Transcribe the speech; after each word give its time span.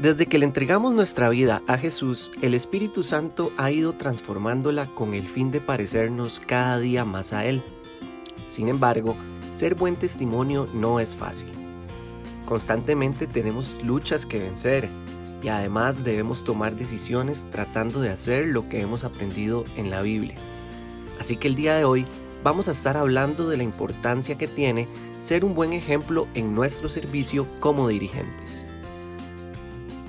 Desde 0.00 0.26
que 0.26 0.38
le 0.38 0.44
entregamos 0.44 0.92
nuestra 0.92 1.28
vida 1.28 1.62
a 1.68 1.78
Jesús, 1.78 2.32
el 2.42 2.54
Espíritu 2.54 3.04
Santo 3.04 3.52
ha 3.56 3.70
ido 3.70 3.92
transformándola 3.92 4.86
con 4.86 5.14
el 5.14 5.24
fin 5.24 5.52
de 5.52 5.60
parecernos 5.60 6.40
cada 6.44 6.80
día 6.80 7.04
más 7.04 7.32
a 7.32 7.44
Él. 7.44 7.62
Sin 8.48 8.68
embargo, 8.68 9.14
ser 9.52 9.76
buen 9.76 9.94
testimonio 9.94 10.66
no 10.74 10.98
es 10.98 11.14
fácil. 11.14 11.48
Constantemente 12.44 13.28
tenemos 13.28 13.80
luchas 13.84 14.26
que 14.26 14.40
vencer 14.40 14.88
y 15.44 15.48
además 15.48 16.02
debemos 16.02 16.42
tomar 16.42 16.74
decisiones 16.74 17.46
tratando 17.50 18.00
de 18.00 18.10
hacer 18.10 18.48
lo 18.48 18.68
que 18.68 18.80
hemos 18.80 19.04
aprendido 19.04 19.64
en 19.76 19.90
la 19.90 20.02
Biblia. 20.02 20.34
Así 21.20 21.36
que 21.36 21.46
el 21.46 21.54
día 21.54 21.76
de 21.76 21.84
hoy 21.84 22.04
vamos 22.42 22.66
a 22.66 22.72
estar 22.72 22.96
hablando 22.96 23.48
de 23.48 23.58
la 23.58 23.62
importancia 23.62 24.36
que 24.36 24.48
tiene 24.48 24.88
ser 25.20 25.44
un 25.44 25.54
buen 25.54 25.72
ejemplo 25.72 26.26
en 26.34 26.52
nuestro 26.52 26.88
servicio 26.88 27.46
como 27.60 27.86
dirigentes. 27.86 28.64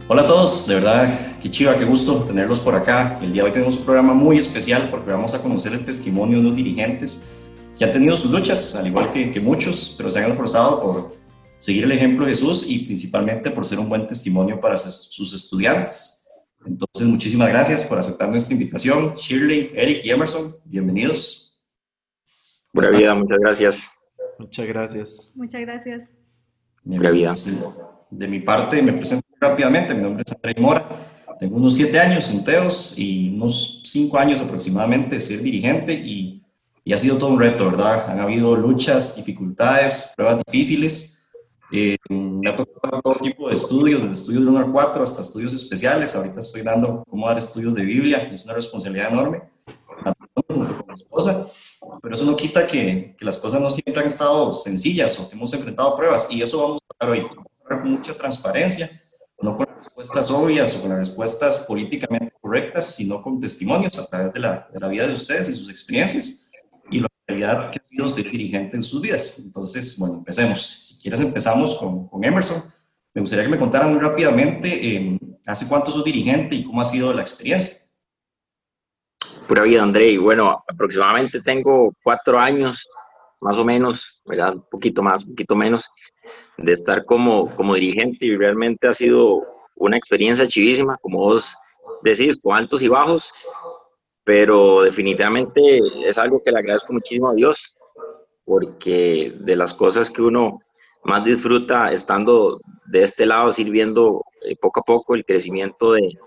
Hola 0.08 0.22
a 0.22 0.28
todos, 0.28 0.68
de 0.68 0.76
verdad, 0.76 1.40
qué 1.42 1.50
chiva, 1.50 1.80
qué 1.80 1.84
gusto 1.84 2.24
tenerlos 2.26 2.60
por 2.60 2.76
acá. 2.76 3.18
El 3.24 3.34
día 3.34 3.42
de 3.42 3.48
hoy 3.48 3.54
tenemos 3.54 3.78
un 3.78 3.86
programa 3.86 4.14
muy 4.14 4.38
especial 4.38 4.88
porque 4.92 5.10
vamos 5.10 5.34
a 5.34 5.42
conocer 5.42 5.74
el 5.74 5.84
testimonio 5.84 6.38
de 6.38 6.46
unos 6.46 6.56
dirigentes 6.56 7.28
que 7.76 7.86
han 7.86 7.92
tenido 7.92 8.16
sus 8.16 8.30
luchas, 8.30 8.76
al 8.76 8.86
igual 8.86 9.12
que, 9.12 9.32
que 9.32 9.40
muchos, 9.40 9.96
pero 9.98 10.12
se 10.12 10.24
han 10.24 10.30
esforzado 10.30 10.80
por 10.80 11.16
seguir 11.58 11.86
el 11.86 11.92
ejemplo 11.92 12.24
de 12.24 12.34
Jesús 12.34 12.70
y 12.70 12.86
principalmente 12.86 13.50
por 13.50 13.66
ser 13.66 13.80
un 13.80 13.90
buen 13.90 14.06
testimonio 14.06 14.62
para 14.62 14.78
sus 14.78 15.34
estudiantes. 15.34 16.24
Entonces, 16.64 17.08
muchísimas 17.08 17.50
gracias 17.50 17.84
por 17.84 17.98
aceptar 17.98 18.30
nuestra 18.30 18.54
invitación. 18.54 19.16
Shirley, 19.16 19.72
Eric 19.74 20.06
y 20.06 20.12
Emerson, 20.12 20.56
bienvenidos. 20.66 21.60
Buena 22.72 22.96
vida, 22.96 23.16
muchas 23.16 23.40
gracias. 23.40 23.90
Muchas 24.38 24.68
gracias. 24.68 25.32
Muchas 25.34 25.62
gracias. 25.62 26.14
Buena 26.84 27.10
vida. 27.10 27.34
De 28.12 28.28
mi 28.28 28.40
parte, 28.42 28.84
me 28.84 28.94
presento 28.94 29.25
rápidamente. 29.50 29.94
Mi 29.94 30.02
nombre 30.02 30.24
es 30.26 30.34
André 30.34 30.62
Mora. 30.62 30.88
Tengo 31.40 31.58
unos 31.58 31.76
siete 31.76 32.00
años 32.00 32.32
en 32.32 32.44
Teos 32.44 32.98
y 32.98 33.30
unos 33.36 33.82
cinco 33.84 34.18
años 34.18 34.40
aproximadamente 34.40 35.16
de 35.16 35.22
ser 35.22 35.42
dirigente 35.42 35.94
y, 35.94 36.42
y, 36.84 36.94
ha 36.94 36.98
sido 36.98 37.18
todo 37.18 37.30
un 37.30 37.40
reto, 37.40 37.66
¿verdad? 37.66 38.10
Han 38.10 38.20
habido 38.20 38.56
luchas, 38.56 39.18
dificultades, 39.18 40.14
pruebas 40.16 40.42
difíciles. 40.48 41.28
Eh, 41.72 41.98
me 42.10 42.50
ha 42.50 42.56
tocado 42.56 43.02
todo 43.02 43.16
tipo 43.16 43.50
de 43.50 43.56
estudios, 43.56 44.02
desde 44.02 44.14
estudios 44.14 44.44
de 44.44 44.50
1 44.50 44.60
a 44.60 44.72
4 44.72 45.04
hasta 45.04 45.22
estudios 45.22 45.54
especiales. 45.54 46.16
Ahorita 46.16 46.40
estoy 46.40 46.62
dando 46.62 47.04
cómo 47.08 47.28
dar 47.28 47.38
estudios 47.38 47.74
de 47.74 47.84
Biblia, 47.84 48.30
es 48.34 48.46
una 48.46 48.54
responsabilidad 48.54 49.12
enorme, 49.12 49.44
junto 50.46 50.78
con 50.78 50.88
mi 50.88 50.94
esposa. 50.94 51.48
Pero 52.02 52.16
eso 52.16 52.26
no 52.26 52.36
quita 52.36 52.66
que, 52.66 53.16
que 53.18 53.26
las 53.26 53.38
cosas 53.38 53.62
no 53.62 53.70
siempre 53.70 54.02
han 54.02 54.08
estado 54.08 54.54
sencillas 54.54 55.20
o 55.20 55.30
que 55.30 55.36
hemos 55.36 55.54
enfrentado 55.54 55.96
pruebas 55.98 56.28
y 56.32 56.42
eso 56.42 56.62
vamos 56.62 56.80
a 56.82 57.06
hablar 57.06 57.20
hoy. 57.20 57.28
Con 57.68 57.92
mucha 57.92 58.14
transparencia 58.14 58.90
respuestas 59.86 60.32
obvias 60.32 60.76
o 60.76 60.82
con 60.82 60.90
las 60.90 61.00
respuestas 61.00 61.60
políticamente 61.68 62.34
correctas, 62.42 62.96
sino 62.96 63.22
con 63.22 63.40
testimonios 63.40 63.98
a 63.98 64.08
través 64.08 64.34
de 64.34 64.40
la, 64.40 64.68
de 64.74 64.80
la 64.80 64.88
vida 64.88 65.08
de 65.08 65.14
ustedes 65.14 65.50
y 65.50 65.54
sus 65.54 65.70
experiencias 65.70 66.50
y 66.90 67.00
la 67.00 67.08
realidad 67.28 67.72
que 67.72 67.80
ha 67.80 67.84
sido 67.84 68.10
ser 68.10 68.30
dirigente 68.30 68.76
en 68.76 68.84
sus 68.84 69.02
vidas. 69.02 69.40
Entonces, 69.44 69.98
bueno, 69.98 70.16
empecemos. 70.16 70.62
Si 70.62 71.02
quieres, 71.02 71.22
empezamos 71.22 71.76
con, 71.76 72.08
con 72.08 72.24
Emerson. 72.24 72.64
Me 73.14 73.22
gustaría 73.22 73.46
que 73.46 73.52
me 73.52 73.58
contaran 73.58 73.92
muy 73.92 74.02
rápidamente 74.02 74.68
eh, 74.96 75.20
hace 75.46 75.68
cuánto 75.68 75.92
sos 75.92 76.04
dirigente 76.04 76.56
y 76.56 76.66
cómo 76.66 76.82
ha 76.82 76.86
sido 76.86 77.14
la 77.14 77.22
experiencia. 77.22 77.78
Pura 79.48 79.64
vida, 79.64 79.84
André. 79.84 80.12
Y 80.12 80.18
bueno, 80.18 80.64
aproximadamente 80.68 81.42
tengo 81.42 81.94
cuatro 82.04 82.40
años, 82.40 82.88
más 83.40 83.58
o 83.58 83.64
menos, 83.64 84.22
¿verdad? 84.26 84.56
Un 84.56 84.66
poquito 84.70 85.02
más, 85.02 85.24
un 85.24 85.30
poquito 85.30 85.56
menos 85.56 85.86
de 86.58 86.72
estar 86.72 87.06
como, 87.06 87.54
como 87.56 87.76
dirigente 87.76 88.26
y 88.26 88.36
realmente 88.36 88.88
ha 88.88 88.94
sido 88.94 89.44
una 89.76 89.98
experiencia 89.98 90.48
chivísima, 90.48 90.98
como 91.02 91.20
vos 91.20 91.56
decís, 92.04 92.42
con 92.42 92.56
altos 92.56 92.82
y 92.82 92.88
bajos, 92.88 93.32
pero 94.24 94.82
definitivamente 94.82 95.80
es 96.04 96.18
algo 96.18 96.42
que 96.44 96.52
le 96.52 96.60
agradezco 96.60 96.94
muchísimo 96.94 97.30
a 97.30 97.36
Dios, 97.36 97.78
porque 98.44 99.34
de 99.40 99.56
las 99.56 99.74
cosas 99.74 100.10
que 100.10 100.22
uno 100.22 100.60
más 101.04 101.24
disfruta 101.24 101.92
estando 101.92 102.60
de 102.86 103.04
este 103.04 103.26
lado, 103.26 103.52
sirviendo 103.52 104.24
eh, 104.42 104.56
poco 104.60 104.80
a 104.80 104.84
poco 104.84 105.16
el 105.16 105.24
crecimiento 105.24 105.94
de, 105.94 106.18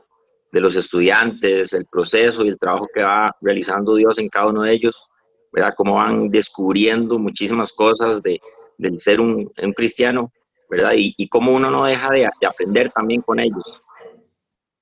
de 0.53 0.61
los 0.61 0.77
estudiantes, 0.77 1.73
el 1.73 1.87
proceso 1.91 2.45
y 2.45 2.49
el 2.49 2.59
trabajo 2.59 2.89
que 2.93 3.03
va 3.03 3.35
realizando 3.41 3.97
Dios 3.97 4.19
en 4.19 4.29
cada 4.29 4.49
uno 4.49 4.63
de 4.63 4.73
ellos, 4.73 5.09
¿verdad? 5.53 5.75
Cómo 5.77 5.95
van 5.95 6.29
descubriendo 6.29 7.19
muchísimas 7.19 7.73
cosas 7.73 8.23
de, 8.23 8.41
del 8.79 8.99
ser 9.01 9.21
un, 9.21 9.51
un 9.61 9.73
cristiano, 9.73 10.33
¿verdad? 10.69 10.93
Y, 10.97 11.15
y, 11.17 11.29
cómo 11.29 11.55
uno 11.55 11.71
no 11.71 11.85
deja 11.85 12.11
de, 12.11 12.29
de 12.41 12.47
aprender 12.47 12.91
también 12.93 13.23
con 13.23 13.41
ellos. 13.41 13.83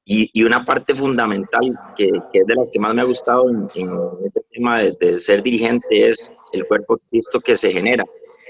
Y, 0.05 0.31
y 0.33 0.45
una 0.45 0.65
parte 0.65 0.95
fundamental 0.95 1.77
que, 1.97 2.11
que, 2.33 2.39
es 2.41 2.47
de 2.47 2.55
las 2.55 2.71
que 2.71 2.79
más 2.79 2.95
me 2.95 3.03
ha 3.03 3.07
gustado 3.07 3.51
en, 3.51 3.69
en 3.75 3.91
este 4.25 4.41
tema 4.51 4.81
de, 4.81 4.97
de, 5.01 5.21
ser 5.21 5.43
dirigente 5.43 6.11
es 6.11 6.33
el 6.53 6.65
cuerpo 6.67 7.01
Cristo 7.11 7.41
que 7.41 7.57
se 7.57 7.73
genera, 7.73 8.05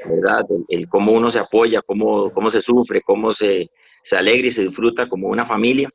¿verdad? 0.05 0.45
El, 0.51 0.65
el, 0.69 0.89
cómo 0.89 1.13
uno 1.13 1.31
se 1.31 1.39
apoya, 1.39 1.81
cómo, 1.83 2.31
cómo 2.33 2.51
se 2.51 2.61
sufre, 2.61 3.01
cómo 3.01 3.33
se, 3.33 3.71
se 4.03 4.17
alegra 4.17 4.49
y 4.49 4.51
se 4.51 4.65
disfruta 4.65 5.09
como 5.09 5.29
una 5.29 5.47
familia. 5.47 5.91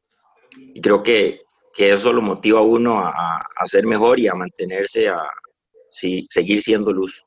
Y 0.58 0.82
creo 0.82 1.04
que, 1.04 1.42
que 1.74 1.94
eso 1.94 2.12
lo 2.12 2.22
motiva 2.22 2.60
a 2.60 2.64
uno 2.64 3.00
a, 3.00 3.38
a, 3.38 3.68
ser 3.68 3.86
mejor 3.86 4.20
y 4.20 4.28
a 4.28 4.34
mantenerse, 4.34 5.10
a 5.10 5.22
sí, 5.92 6.28
seguir 6.30 6.62
siendo 6.62 6.92
luz. 6.92 7.24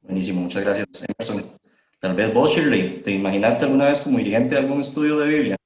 Buenísimo, 0.00 0.40
muchas 0.40 0.64
gracias, 0.64 1.06
Emerson. 1.06 1.63
Tal 2.04 2.14
vez 2.14 2.34
vos, 2.34 2.54
¿te 2.54 3.12
imaginaste 3.12 3.64
alguna 3.64 3.86
vez 3.86 4.02
como 4.02 4.18
dirigente 4.18 4.54
de 4.54 4.60
algún 4.60 4.80
estudio 4.80 5.18
de 5.20 5.26
Biblia? 5.26 5.56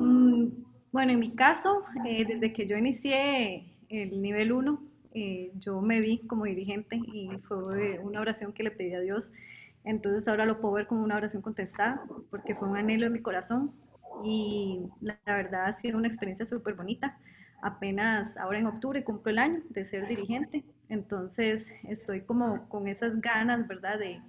Mm, 0.00 0.46
bueno, 0.90 1.12
en 1.12 1.20
mi 1.20 1.36
caso, 1.36 1.82
eh, 2.06 2.24
desde 2.24 2.50
que 2.54 2.66
yo 2.66 2.78
inicié 2.78 3.76
el 3.90 4.22
nivel 4.22 4.52
1, 4.52 4.82
eh, 5.12 5.52
yo 5.56 5.82
me 5.82 6.00
vi 6.00 6.26
como 6.26 6.46
dirigente 6.46 6.96
y 6.96 7.28
fue 7.46 7.98
una 8.02 8.22
oración 8.22 8.54
que 8.54 8.62
le 8.62 8.70
pedí 8.70 8.94
a 8.94 9.00
Dios. 9.00 9.30
Entonces 9.84 10.26
ahora 10.26 10.46
lo 10.46 10.58
puedo 10.58 10.72
ver 10.72 10.86
como 10.86 11.04
una 11.04 11.16
oración 11.16 11.42
contestada, 11.42 12.02
porque 12.30 12.54
fue 12.54 12.66
un 12.66 12.78
anhelo 12.78 13.04
de 13.04 13.10
mi 13.10 13.20
corazón 13.20 13.72
y 14.24 14.80
la, 15.02 15.20
la 15.26 15.36
verdad 15.36 15.66
ha 15.66 15.74
sido 15.74 15.98
una 15.98 16.08
experiencia 16.08 16.46
súper 16.46 16.76
bonita. 16.76 17.18
Apenas 17.62 18.36
ahora 18.36 18.58
en 18.58 18.66
octubre 18.66 19.04
cumplo 19.04 19.30
el 19.30 19.38
año 19.38 19.60
de 19.70 19.84
ser 19.84 20.06
dirigente 20.08 20.64
entonces, 20.90 21.68
estoy 21.88 22.22
como 22.22 22.68
con 22.68 22.88
esas 22.88 23.20
ganas, 23.20 23.66
¿verdad? 23.68 23.98
De, 23.98 24.20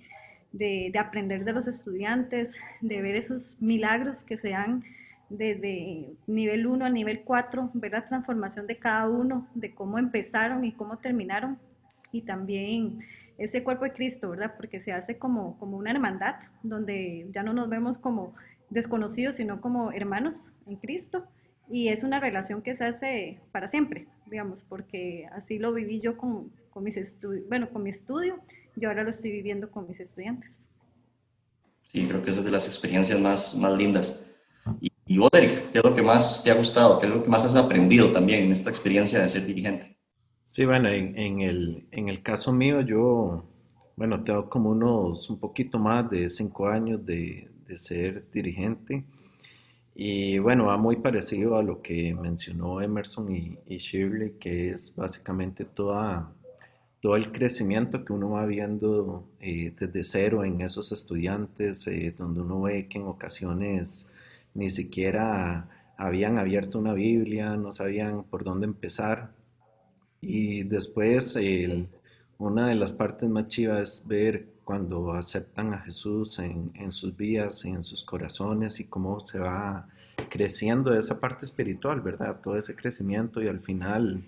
de, 0.51 0.91
de, 0.93 0.99
aprender 0.99 1.43
de 1.43 1.53
los 1.53 1.67
estudiantes, 1.67 2.53
de 2.81 3.01
ver 3.01 3.15
esos 3.15 3.59
milagros 3.59 4.23
que 4.23 4.37
se 4.37 4.51
dan 4.51 4.83
desde 5.29 6.13
nivel 6.27 6.67
1 6.67 6.85
a 6.85 6.89
nivel 6.89 7.21
4, 7.21 7.71
ver 7.73 7.91
la 7.93 8.07
transformación 8.07 8.67
de 8.67 8.77
cada 8.77 9.09
uno, 9.09 9.47
de 9.55 9.73
cómo 9.73 9.97
empezaron 9.97 10.63
y 10.63 10.71
cómo 10.73 10.99
terminaron, 10.99 11.57
y 12.11 12.21
también 12.21 12.99
ese 13.39 13.63
cuerpo 13.63 13.85
de 13.85 13.93
Cristo, 13.93 14.29
¿verdad? 14.29 14.53
Porque 14.55 14.81
se 14.81 14.91
hace 14.91 15.17
como, 15.17 15.57
como 15.57 15.77
una 15.77 15.89
hermandad, 15.89 16.35
donde 16.61 17.27
ya 17.33 17.41
no 17.41 17.53
nos 17.53 17.69
vemos 17.69 17.97
como 17.97 18.35
desconocidos, 18.69 19.37
sino 19.37 19.61
como 19.61 19.91
hermanos 19.91 20.53
en 20.67 20.75
Cristo, 20.75 21.25
y 21.71 21.87
es 21.87 22.03
una 22.03 22.19
relación 22.19 22.61
que 22.61 22.75
se 22.75 22.83
hace 22.83 23.39
para 23.51 23.69
siempre, 23.69 24.07
digamos, 24.29 24.65
porque 24.67 25.27
así 25.31 25.57
lo 25.57 25.73
viví 25.73 26.01
yo 26.01 26.17
con, 26.17 26.51
con 26.69 26.83
mis 26.83 26.97
estudios, 26.97 27.47
bueno, 27.47 27.69
con 27.69 27.83
mi 27.83 27.89
estudio, 27.89 28.39
yo 28.75 28.89
ahora 28.89 29.03
lo 29.03 29.09
estoy 29.09 29.31
viviendo 29.31 29.71
con 29.71 29.87
mis 29.87 29.99
estudiantes. 29.99 30.69
Sí, 31.83 32.05
creo 32.07 32.23
que 32.23 32.31
esa 32.31 32.39
es 32.39 32.45
de 32.45 32.51
las 32.51 32.67
experiencias 32.67 33.19
más, 33.19 33.57
más 33.57 33.77
lindas. 33.77 34.31
Y, 34.79 34.91
y 35.05 35.17
vos, 35.17 35.29
Eric, 35.33 35.71
¿qué 35.71 35.79
es 35.79 35.83
lo 35.83 35.95
que 35.95 36.01
más 36.01 36.43
te 36.43 36.51
ha 36.51 36.55
gustado? 36.55 36.99
¿Qué 36.99 37.07
es 37.07 37.13
lo 37.13 37.23
que 37.23 37.29
más 37.29 37.45
has 37.45 37.55
aprendido 37.55 38.11
también 38.11 38.43
en 38.43 38.51
esta 38.51 38.69
experiencia 38.69 39.21
de 39.21 39.29
ser 39.29 39.45
dirigente? 39.45 39.97
Sí, 40.43 40.65
bueno, 40.65 40.89
en, 40.89 41.17
en, 41.17 41.41
el, 41.41 41.87
en 41.91 42.09
el 42.09 42.21
caso 42.21 42.53
mío, 42.53 42.81
yo, 42.81 43.45
bueno, 43.95 44.23
tengo 44.23 44.49
como 44.49 44.69
unos 44.69 45.29
un 45.29 45.39
poquito 45.39 45.79
más 45.79 46.09
de 46.09 46.29
cinco 46.29 46.67
años 46.67 47.05
de, 47.05 47.49
de 47.65 47.77
ser 47.77 48.29
dirigente. 48.31 49.05
Y 49.93 50.39
bueno, 50.39 50.65
va 50.67 50.77
muy 50.77 50.97
parecido 50.97 51.57
a 51.57 51.63
lo 51.63 51.81
que 51.81 52.15
mencionó 52.15 52.81
Emerson 52.81 53.35
y, 53.35 53.57
y 53.67 53.77
Shirley, 53.77 54.33
que 54.39 54.71
es 54.71 54.95
básicamente 54.95 55.65
toda, 55.65 56.31
todo 57.01 57.15
el 57.17 57.31
crecimiento 57.31 58.05
que 58.05 58.13
uno 58.13 58.31
va 58.31 58.45
viendo 58.45 59.27
eh, 59.39 59.73
desde 59.77 60.03
cero 60.03 60.45
en 60.45 60.61
esos 60.61 60.91
estudiantes, 60.91 61.87
eh, 61.87 62.13
donde 62.17 62.41
uno 62.41 62.61
ve 62.61 62.87
que 62.87 62.99
en 62.99 63.05
ocasiones 63.05 64.11
ni 64.53 64.69
siquiera 64.69 65.69
habían 65.97 66.37
abierto 66.37 66.79
una 66.79 66.93
Biblia, 66.93 67.55
no 67.57 67.71
sabían 67.71 68.23
por 68.23 68.43
dónde 68.43 68.65
empezar. 68.67 69.31
Y 70.21 70.63
después 70.63 71.35
el, 71.35 71.87
una 72.41 72.67
de 72.67 72.75
las 72.75 72.93
partes 72.93 73.29
más 73.29 73.47
chivas 73.47 73.81
es 73.81 74.07
ver 74.07 74.47
cuando 74.63 75.13
aceptan 75.13 75.73
a 75.75 75.79
Jesús 75.81 76.39
en, 76.39 76.71
en 76.73 76.91
sus 76.91 77.15
vidas, 77.15 77.65
en 77.65 77.83
sus 77.83 78.03
corazones 78.03 78.79
y 78.79 78.85
cómo 78.85 79.23
se 79.23 79.39
va 79.39 79.87
creciendo 80.29 80.93
esa 80.95 81.19
parte 81.19 81.45
espiritual, 81.45 82.01
¿verdad? 82.01 82.39
Todo 82.41 82.57
ese 82.57 82.75
crecimiento 82.75 83.43
y 83.43 83.47
al 83.47 83.59
final, 83.59 84.23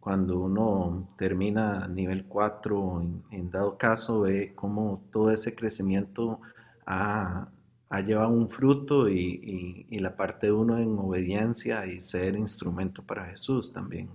cuando 0.00 0.40
uno 0.40 1.06
termina 1.16 1.86
nivel 1.86 2.24
4, 2.24 3.02
en, 3.30 3.50
dado 3.52 3.78
caso, 3.78 4.22
ve 4.22 4.52
cómo 4.56 5.00
todo 5.12 5.30
ese 5.30 5.54
crecimiento 5.54 6.40
ha, 6.84 7.48
ha 7.90 8.00
llevado 8.00 8.30
un 8.30 8.48
fruto 8.48 9.08
y, 9.08 9.86
y, 9.88 9.98
la 10.00 10.16
parte 10.16 10.48
de 10.48 10.52
uno 10.52 10.78
en 10.78 10.98
obediencia 10.98 11.86
y 11.86 12.02
ser 12.02 12.34
instrumento 12.34 13.02
para 13.02 13.26
Jesús 13.26 13.72
también 13.72 14.08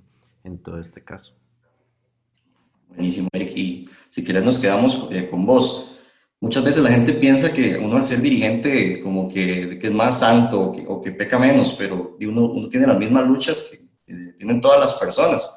en 0.43 0.57
todo 0.57 0.79
este 0.79 1.01
caso. 1.01 1.37
Buenísimo, 2.87 3.27
Eric. 3.33 3.55
Y 3.55 3.89
si 4.09 4.23
quieres 4.23 4.43
nos 4.43 4.57
quedamos 4.57 5.07
eh, 5.11 5.27
con 5.29 5.45
vos. 5.45 5.93
Muchas 6.39 6.63
veces 6.63 6.83
la 6.83 6.91
gente 6.91 7.13
piensa 7.13 7.51
que 7.51 7.77
uno 7.77 7.97
al 7.97 8.05
ser 8.05 8.21
dirigente 8.21 9.01
como 9.01 9.27
que, 9.27 9.79
que 9.79 9.87
es 9.87 9.93
más 9.93 10.19
santo 10.19 10.61
o 10.61 10.71
que, 10.71 10.85
o 10.87 11.01
que, 11.01 11.11
peca 11.11 11.39
menos, 11.39 11.73
pero 11.73 12.15
uno, 12.21 12.45
uno 12.45 12.69
tiene 12.69 12.85
las 12.85 12.97
mismas 12.97 13.27
luchas 13.27 13.69
que, 13.71 13.87
tienen 14.37 14.61
todas 14.61 14.79
las 14.79 14.93
personas. 14.93 15.51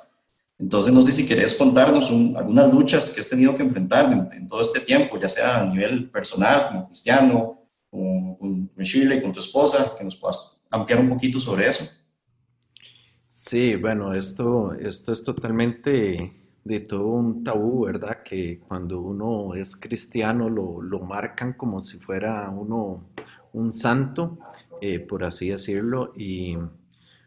Entonces, 0.59 0.93
no 0.93 1.03
sé 1.03 1.13
si 1.13 1.27
querés 1.27 1.55
contarnos 1.55 2.11
algunas 2.11 2.73
luchas 2.73 3.11
que 3.11 3.21
has 3.21 3.29
tenido 3.29 3.55
que 3.55 3.63
enfrentar 3.63 4.31
en, 4.33 4.47
todo 4.47 4.63
este 4.63 4.81
tiempo, 4.81 5.21
ya 5.21 5.29
sea 5.29 5.61
a 5.61 5.67
nivel 5.67 6.11
personal, 6.11 6.69
como 6.69 6.87
cristiano, 6.87 7.69
con, 7.91 8.37
con 8.37 8.71
Shirley, 8.79 9.23
con 9.23 9.33
tu 9.33 9.41
esposa, 9.41 9.95
que 9.97 10.05
nos 10.05 10.17
puedas 10.17 10.63
ampliar 10.71 11.01
un 11.01 11.11
poquito 11.11 11.39
sobre 11.39 11.69
eso. 11.69 11.85
Sí, 13.29 13.77
bueno, 13.77 14.13
esto, 14.13 14.75
esto 14.75 15.13
es 15.13 15.23
totalmente 15.23 16.40
de 16.71 16.81
todo 16.81 17.09
un 17.09 17.43
tabú, 17.43 17.85
¿verdad? 17.87 18.23
Que 18.25 18.61
cuando 18.61 19.01
uno 19.01 19.55
es 19.55 19.75
cristiano 19.77 20.49
lo, 20.49 20.81
lo 20.81 21.01
marcan 21.01 21.55
como 21.55 21.81
si 21.81 21.99
fuera 21.99 22.49
uno 22.51 23.09
un 23.53 23.73
santo, 23.73 24.39
eh, 24.81 25.01
por 25.01 25.25
así 25.25 25.49
decirlo, 25.49 26.13
y 26.17 26.57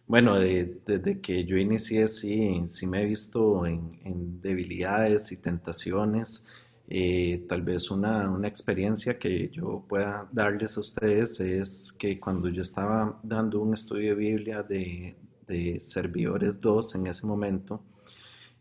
bueno, 0.08 0.40
desde 0.40 1.20
que 1.22 1.44
yo 1.46 1.58
inicié, 1.58 2.08
sí, 2.08 2.64
sí 2.70 2.88
me 2.88 3.02
he 3.02 3.06
visto 3.06 3.66
en, 3.66 4.42
debilidades 4.42 5.32
y 5.32 5.38
tentaciones. 5.38 6.46
Eh, 6.88 7.46
tal 7.50 7.62
vez 7.64 7.92
una, 7.92 8.30
una, 8.30 8.48
experiencia 8.48 9.18
que 9.18 9.50
yo 9.50 9.86
pueda 9.88 10.28
darles 10.32 10.78
a 10.78 10.82
ustedes 10.82 11.40
es 11.40 11.94
que 11.94 12.20
cuando 12.20 12.50
yo 12.50 12.62
estaba 12.62 13.20
dando 13.24 13.62
un 13.62 13.74
estudio 13.74 14.10
de 14.10 14.16
Biblia 14.16 14.64
de, 14.64 15.16
de 15.48 15.80
Servidores 15.82 16.60
2 16.60 16.96
en 16.96 17.08
ese 17.08 17.26
momento, 17.26 17.82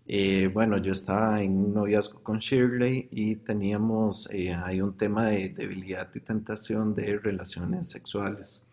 eh, 0.07 0.51
bueno, 0.53 0.79
yo 0.79 0.93
estaba 0.93 1.43
en 1.43 1.53
un 1.57 1.75
noviazgo 1.75 2.23
con 2.23 2.39
Shirley 2.39 3.09
y 3.11 3.37
teníamos 3.37 4.29
eh, 4.33 4.53
hay 4.53 4.81
un 4.81 4.97
tema 4.97 5.29
de 5.29 5.51
debilidad 5.51 6.09
y 6.15 6.21
tentación 6.21 6.95
de 6.95 7.19
relaciones 7.19 7.91
sexuales. 7.91 8.67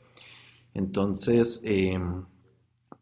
Entonces, 0.74 1.62
eh, 1.64 2.00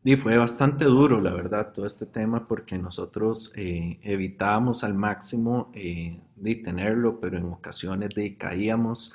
y 0.07 0.15
fue 0.15 0.37
bastante 0.37 0.85
duro, 0.85 1.19
la 1.19 1.33
verdad, 1.33 1.73
todo 1.73 1.85
este 1.85 2.05
tema, 2.05 2.45
porque 2.45 2.77
nosotros 2.77 3.51
eh, 3.57 3.99
evitábamos 4.03 4.85
al 4.85 4.93
máximo 4.93 5.69
eh, 5.73 6.21
de 6.37 6.55
tenerlo, 6.55 7.19
pero 7.19 7.37
en 7.37 7.47
ocasiones 7.47 8.11
de 8.15 8.35
caíamos. 8.35 9.13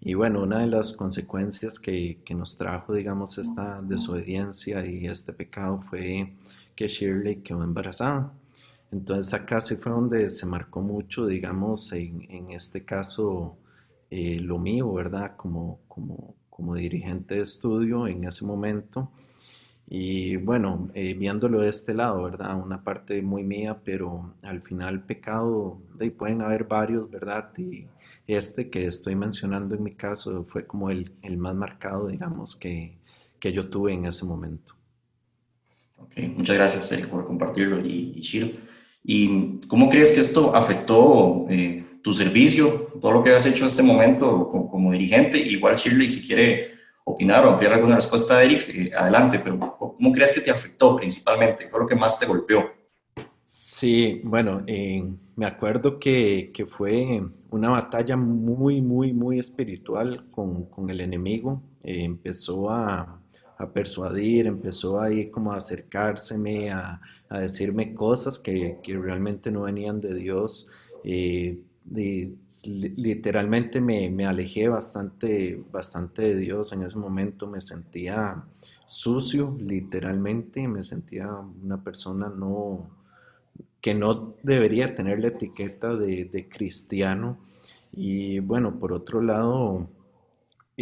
Y 0.00 0.14
bueno, 0.14 0.42
una 0.44 0.60
de 0.60 0.68
las 0.68 0.92
consecuencias 0.92 1.80
que, 1.80 2.20
que, 2.24 2.34
nos 2.34 2.56
trajo, 2.56 2.94
digamos, 2.94 3.38
esta 3.38 3.82
desobediencia 3.82 4.86
y 4.86 5.08
este 5.08 5.32
pecado 5.32 5.82
fue 5.82 6.32
que 6.80 6.88
Shirley 6.88 7.42
quedó 7.42 7.62
embarazada. 7.62 8.32
Entonces 8.90 9.34
acá 9.34 9.60
sí 9.60 9.76
fue 9.76 9.92
donde 9.92 10.30
se 10.30 10.46
marcó 10.46 10.80
mucho, 10.80 11.26
digamos, 11.26 11.92
en, 11.92 12.26
en 12.30 12.52
este 12.52 12.84
caso, 12.86 13.58
eh, 14.10 14.40
lo 14.40 14.58
mío, 14.58 14.90
¿verdad? 14.94 15.36
Como, 15.36 15.80
como, 15.88 16.34
como 16.48 16.74
dirigente 16.74 17.34
de 17.34 17.42
estudio 17.42 18.06
en 18.08 18.24
ese 18.24 18.46
momento. 18.46 19.10
Y 19.88 20.36
bueno, 20.36 20.88
eh, 20.94 21.12
viéndolo 21.14 21.60
de 21.60 21.68
este 21.68 21.92
lado, 21.92 22.22
¿verdad? 22.22 22.58
Una 22.58 22.82
parte 22.82 23.20
muy 23.20 23.44
mía, 23.44 23.78
pero 23.84 24.34
al 24.40 24.62
final 24.62 25.04
pecado, 25.04 25.82
de, 25.98 26.10
pueden 26.10 26.40
haber 26.40 26.64
varios, 26.64 27.10
¿verdad? 27.10 27.52
Y 27.58 27.88
este 28.26 28.70
que 28.70 28.86
estoy 28.86 29.16
mencionando 29.16 29.74
en 29.74 29.82
mi 29.82 29.94
caso 29.94 30.44
fue 30.44 30.66
como 30.66 30.90
el, 30.90 31.12
el 31.22 31.36
más 31.36 31.54
marcado, 31.54 32.06
digamos, 32.08 32.56
que, 32.56 32.96
que, 33.38 33.52
yo 33.52 33.68
tuve 33.68 33.92
en 33.92 34.06
ese 34.06 34.24
momento. 34.24 34.79
Ok, 36.00 36.16
muchas 36.36 36.56
gracias, 36.56 36.90
Eric, 36.92 37.08
por 37.08 37.26
compartirlo 37.26 37.84
y, 37.84 38.14
y 38.16 38.20
Shiro. 38.20 38.48
¿Y 39.04 39.60
cómo 39.68 39.88
crees 39.88 40.12
que 40.12 40.20
esto 40.20 40.54
afectó 40.54 41.46
eh, 41.48 41.84
tu 42.02 42.12
servicio, 42.12 42.88
todo 43.00 43.12
lo 43.12 43.22
que 43.22 43.30
has 43.30 43.46
hecho 43.46 43.60
en 43.60 43.66
este 43.66 43.82
momento 43.82 44.48
como, 44.50 44.70
como 44.70 44.92
dirigente? 44.92 45.38
Igual 45.38 45.76
Shirley, 45.76 46.08
si 46.08 46.26
quiere 46.26 46.72
opinar 47.04 47.44
o 47.46 47.50
ampliar 47.50 47.74
alguna 47.74 47.96
respuesta 47.96 48.38
de 48.38 48.44
Eric, 48.46 48.68
eh, 48.68 48.90
adelante, 48.96 49.40
pero 49.42 49.58
¿cómo 49.78 50.12
crees 50.12 50.32
que 50.32 50.40
te 50.40 50.50
afectó 50.50 50.96
principalmente? 50.96 51.64
¿Qué 51.64 51.70
fue 51.70 51.80
lo 51.80 51.86
que 51.86 51.94
más 51.94 52.18
te 52.18 52.26
golpeó? 52.26 52.70
Sí, 53.44 54.20
bueno, 54.22 54.62
eh, 54.66 55.02
me 55.34 55.46
acuerdo 55.46 55.98
que, 55.98 56.52
que, 56.54 56.66
fue 56.66 57.20
una 57.50 57.70
batalla 57.70 58.16
muy, 58.16 58.80
muy, 58.80 59.12
muy 59.12 59.40
espiritual 59.40 60.30
con, 60.30 60.66
con 60.66 60.88
el 60.88 61.00
enemigo. 61.00 61.60
Eh, 61.82 62.04
empezó 62.04 62.70
a, 62.70 63.19
a, 63.62 63.72
persuadir, 63.72 64.46
empezó 64.46 65.00
ahí 65.00 65.30
como 65.30 65.52
a 65.52 65.56
acercárseme, 65.56 66.70
a, 66.70 67.00
a 67.28 67.38
decirme 67.38 67.94
cosas 67.94 68.38
que, 68.38 68.78
que, 68.82 68.96
realmente 68.96 69.50
no 69.50 69.62
venían 69.62 70.00
de 70.00 70.14
Dios 70.14 70.68
literalmente 71.86 73.80
me, 73.80 74.10
me, 74.10 74.26
alejé 74.26 74.68
bastante, 74.68 75.62
bastante 75.72 76.22
de 76.22 76.36
Dios 76.36 76.72
en 76.72 76.82
ese 76.82 76.96
momento, 76.96 77.46
me 77.46 77.60
sentía 77.60 78.42
sucio, 78.86 79.56
literalmente, 79.58 80.66
me 80.68 80.82
sentía 80.82 81.28
una 81.62 81.82
persona 81.82 82.28
no, 82.28 82.90
que 83.80 83.94
no 83.94 84.34
debería 84.42 84.94
tener 84.94 85.20
la 85.20 85.28
etiqueta 85.28 85.94
de, 85.94 86.24
de 86.24 86.48
cristiano. 86.48 87.38
Y 87.92 88.40
bueno, 88.40 88.78
por 88.78 88.92
otro 88.92 89.22
lado, 89.22 89.88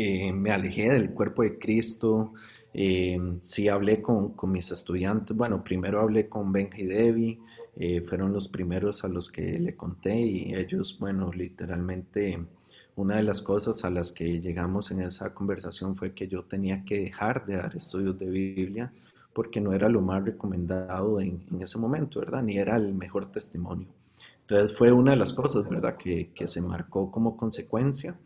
eh, 0.01 0.33
me 0.33 0.53
alejé 0.53 0.91
del 0.91 1.11
cuerpo 1.11 1.43
de 1.43 1.59
Cristo. 1.59 2.33
Eh, 2.73 3.19
sí 3.41 3.69
hablé 3.69 4.01
con, 4.01 4.35
con, 4.35 4.53
mis 4.53 4.71
estudiantes. 4.71 5.37
Bueno, 5.37 5.65
primero 5.65 6.01
hablé 6.01 6.29
con 6.29 6.53
Benji 6.53 6.85
Devi, 6.85 7.41
eh, 7.77 8.01
fueron 8.03 8.33
los 8.33 8.49
primeros 8.49 9.05
a 9.05 9.09
los 9.09 9.33
que 9.33 9.59
le 9.59 9.75
conté 9.75 10.15
y 10.17 10.55
ellos, 10.55 10.97
bueno, 11.01 11.33
literalmente 11.33 12.39
una 12.95 13.17
de 13.17 13.25
las 13.25 13.43
cosas 13.43 13.85
a 13.85 13.91
las 13.91 14.13
que 14.13 14.41
llegamos 14.41 14.93
en 14.93 15.03
esa 15.03 15.35
conversación 15.35 15.97
fue 15.97 16.13
que 16.13 16.29
yo 16.29 16.45
tenía 16.45 16.85
que 16.85 17.01
dejar 17.01 17.45
de 17.47 17.57
dar 17.57 17.77
estudios 17.77 18.17
de 18.21 18.27
Biblia 18.27 18.93
porque 19.33 19.61
no 19.61 19.73
era 19.73 19.89
lo 19.89 20.01
más 20.01 20.25
recomendado 20.25 21.21
en, 21.21 21.45
en 21.51 21.63
ese 21.63 21.77
momento, 21.79 22.21
¿verdad? 22.21 22.43
Ni 22.45 22.57
era 22.57 22.77
el 22.77 22.95
mejor 22.95 23.33
testimonio. 23.33 23.89
Entonces 24.43 24.77
fue 24.79 24.93
una 24.93 25.11
de 25.11 25.17
las 25.17 25.33
cosas, 25.33 25.69
¿verdad? 25.69 25.97
Que, 25.97 26.31
que 26.35 26.47
se 26.47 26.63
marcó 26.63 27.11
como 27.11 27.37
consecuencia. 27.37 28.17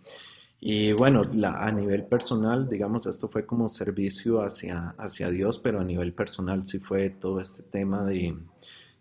Y 0.64 0.92
bueno, 0.92 1.24
la, 1.24 1.64
a 1.64 1.72
nivel 1.72 2.04
personal, 2.04 2.68
digamos, 2.68 3.06
esto 3.06 3.28
fue 3.28 3.44
como 3.44 3.68
servicio 3.68 4.42
hacia, 4.44 4.94
hacia 4.96 5.28
Dios, 5.28 5.58
pero 5.58 5.80
a 5.80 5.84
nivel 5.84 6.12
personal 6.12 6.64
sí 6.64 6.78
fue 6.78 7.10
todo 7.10 7.40
este 7.40 7.64
tema 7.64 8.04
de, 8.04 8.36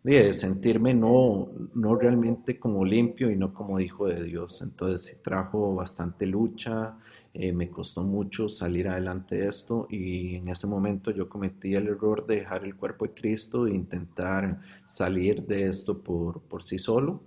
de 0.01 0.34
sentirme 0.34 0.96
no, 0.96 1.50
no 1.75 1.96
realmente 1.96 2.58
como 2.60 2.84
limpio 2.84 3.30
y 3.30 3.36
no 3.36 3.53
como 3.53 3.80
hijo 3.80 4.08
de 4.08 4.24
Dios. 4.24 4.63
Entonces 4.63 5.06
sí 5.06 5.18
trajo 5.24 5.75
bastante 5.75 6.25
lucha, 6.25 6.98
eh, 7.32 7.53
me 7.53 7.70
costó 7.70 8.01
mucho 8.01 8.50
salir 8.50 8.88
adelante 8.88 9.36
de 9.36 9.48
esto 9.48 9.86
y 9.88 10.38
en 10.38 10.48
ese 10.50 10.65
momento 10.65 11.12
yo 11.12 11.30
cometí 11.30 11.75
el 11.75 11.89
error 11.89 12.25
de 12.25 12.38
dejar 12.38 12.65
el 12.65 12.75
cuerpo 12.75 13.06
de 13.06 13.13
Cristo 13.13 13.68
e 13.68 13.75
intentar 13.75 14.60
salir 14.88 15.44
de 15.44 15.68
esto 15.68 16.01
por, 16.01 16.41
por 16.41 16.63
sí 16.63 16.80
solo. 16.80 17.22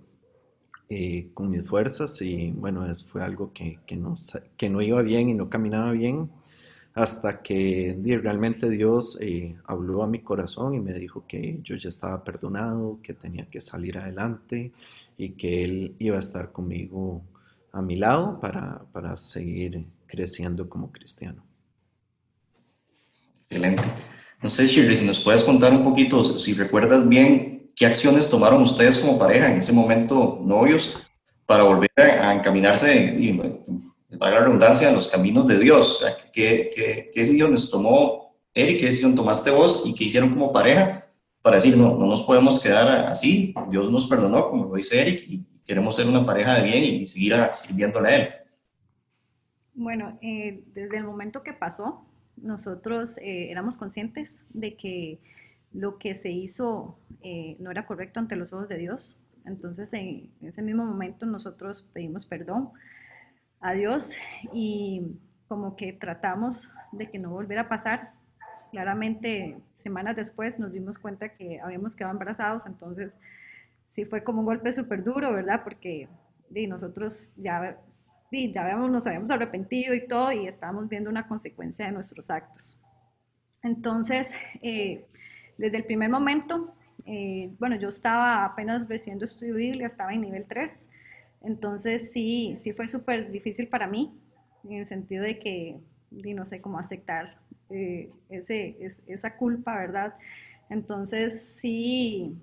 Eh, 0.87 1.29
con 1.33 1.49
mis 1.49 1.67
fuerzas 1.67 2.21
y 2.21 2.51
bueno, 2.51 2.85
eso 2.85 3.07
fue 3.07 3.23
algo 3.23 3.51
que, 3.51 3.79
que, 3.87 3.95
no, 3.95 4.13
que 4.55 4.69
no 4.69 4.83
iba 4.83 5.01
bien 5.01 5.29
y 5.29 5.33
no 5.33 5.49
caminaba 5.49 5.91
bien 5.93 6.29
hasta 6.93 7.41
que 7.41 7.97
realmente 8.21 8.69
Dios 8.69 9.17
eh, 9.19 9.55
habló 9.65 10.03
a 10.03 10.07
mi 10.07 10.19
corazón 10.19 10.75
y 10.75 10.79
me 10.79 10.93
dijo 10.93 11.25
que 11.27 11.59
yo 11.63 11.75
ya 11.75 11.89
estaba 11.89 12.23
perdonado, 12.23 12.99
que 13.01 13.13
tenía 13.13 13.47
que 13.47 13.61
salir 13.61 13.97
adelante 13.97 14.71
y 15.17 15.31
que 15.31 15.63
Él 15.63 15.95
iba 15.99 16.17
a 16.17 16.19
estar 16.19 16.51
conmigo 16.51 17.21
a 17.73 17.81
mi 17.81 17.95
lado 17.95 18.39
para, 18.39 18.83
para 18.93 19.17
seguir 19.17 19.85
creciendo 20.05 20.69
como 20.69 20.91
cristiano. 20.91 21.43
Excelente. 23.41 23.83
No 24.41 24.49
sé, 24.49 24.67
Shirley, 24.67 24.95
si 24.95 25.05
nos 25.05 25.19
puedes 25.19 25.43
contar 25.43 25.73
un 25.73 25.83
poquito, 25.83 26.23
si 26.37 26.53
recuerdas 26.53 27.09
bien, 27.09 27.54
qué 27.75 27.85
acciones 27.85 28.29
tomaron 28.29 28.61
ustedes 28.61 28.97
como 28.97 29.17
pareja 29.17 29.51
en 29.51 29.57
ese 29.59 29.73
momento, 29.73 30.39
novios, 30.43 31.01
para 31.45 31.63
volver 31.63 31.91
a 31.97 32.33
encaminarse 32.33 33.15
y, 33.17 33.39
para 34.17 34.35
la 34.35 34.45
redundancia, 34.45 34.89
en 34.89 34.95
los 34.95 35.09
caminos 35.09 35.45
de 35.47 35.59
Dios. 35.59 36.03
¿qué, 36.31 36.69
qué, 36.73 37.11
qué 37.13 37.19
decisiones 37.19 37.69
tomó 37.69 38.35
Eric? 38.53 38.79
¿Qué 38.79 38.85
decisión 38.85 39.15
tomaste 39.15 39.51
vos? 39.51 39.83
¿Y 39.85 39.93
qué 39.93 40.05
hicieron 40.05 40.29
como 40.29 40.53
pareja 40.53 41.05
para 41.41 41.57
decir, 41.57 41.77
no, 41.77 41.97
no 41.97 42.07
nos 42.07 42.23
podemos 42.23 42.61
quedar 42.61 43.07
así? 43.07 43.53
Dios 43.69 43.91
nos 43.91 44.07
perdonó, 44.07 44.49
como 44.49 44.65
lo 44.65 44.75
dice 44.75 45.01
Eric, 45.01 45.23
y 45.27 45.45
queremos 45.65 45.95
ser 45.95 46.07
una 46.07 46.25
pareja 46.25 46.59
de 46.59 46.63
bien 46.63 46.83
y 46.83 47.07
seguir 47.07 47.35
sirviéndole 47.51 48.09
a 48.09 48.15
Él. 48.15 48.29
Bueno, 49.73 50.17
eh, 50.21 50.63
desde 50.73 50.97
el 50.97 51.03
momento 51.03 51.43
que 51.43 51.51
pasó, 51.51 52.05
nosotros 52.37 53.17
eh, 53.17 53.51
éramos 53.51 53.77
conscientes 53.77 54.43
de 54.49 54.75
que 54.77 55.19
lo 55.75 55.97
que 55.97 56.15
se 56.15 56.31
hizo 56.31 56.97
eh, 57.21 57.57
no 57.59 57.69
era 57.69 57.85
correcto 57.85 58.19
ante 58.19 58.35
los 58.35 58.53
ojos 58.53 58.69
de 58.69 58.77
Dios. 58.77 59.19
Entonces, 59.45 59.93
en 59.93 60.31
ese 60.41 60.61
mismo 60.61 60.85
momento 60.85 61.25
nosotros 61.25 61.87
pedimos 61.93 62.25
perdón 62.25 62.71
a 63.59 63.73
Dios 63.73 64.13
y 64.53 65.19
como 65.47 65.75
que 65.75 65.93
tratamos 65.93 66.71
de 66.91 67.09
que 67.11 67.19
no 67.19 67.29
volviera 67.29 67.63
a 67.63 67.69
pasar. 67.69 68.13
Claramente, 68.71 69.57
semanas 69.75 70.15
después 70.15 70.59
nos 70.59 70.71
dimos 70.71 70.97
cuenta 70.97 71.29
que 71.29 71.59
habíamos 71.59 71.95
quedado 71.95 72.13
embarazados, 72.13 72.65
entonces 72.65 73.11
sí 73.89 74.05
fue 74.05 74.23
como 74.23 74.39
un 74.39 74.45
golpe 74.45 74.71
súper 74.71 75.03
duro, 75.03 75.33
¿verdad? 75.33 75.61
Porque 75.63 76.09
y 76.53 76.67
nosotros 76.67 77.29
ya, 77.35 77.77
ya 78.31 78.63
habíamos, 78.63 78.91
nos 78.91 79.05
habíamos 79.07 79.29
arrepentido 79.29 79.93
y 79.93 80.07
todo 80.07 80.31
y 80.31 80.47
estábamos 80.47 80.87
viendo 80.87 81.09
una 81.09 81.27
consecuencia 81.27 81.85
de 81.85 81.91
nuestros 81.91 82.29
actos. 82.29 82.79
Entonces, 83.61 84.31
eh, 84.61 85.05
desde 85.57 85.77
el 85.77 85.85
primer 85.85 86.09
momento, 86.09 86.73
eh, 87.05 87.51
bueno, 87.59 87.75
yo 87.75 87.89
estaba 87.89 88.45
apenas 88.45 88.87
recibiendo 88.87 89.25
estudio 89.25 89.55
bíblica, 89.55 89.87
estaba 89.87 90.13
en 90.13 90.21
nivel 90.21 90.45
3, 90.47 90.71
entonces 91.43 92.11
sí, 92.11 92.55
sí 92.57 92.73
fue 92.73 92.87
súper 92.87 93.31
difícil 93.31 93.67
para 93.67 93.87
mí, 93.87 94.17
en 94.63 94.73
el 94.73 94.85
sentido 94.85 95.23
de 95.23 95.39
que, 95.39 95.79
no 96.11 96.45
sé 96.45 96.61
cómo 96.61 96.79
aceptar 96.79 97.37
eh, 97.69 98.09
ese, 98.29 98.77
esa 99.07 99.35
culpa, 99.35 99.75
¿verdad? 99.75 100.15
Entonces 100.69 101.57
sí, 101.61 102.35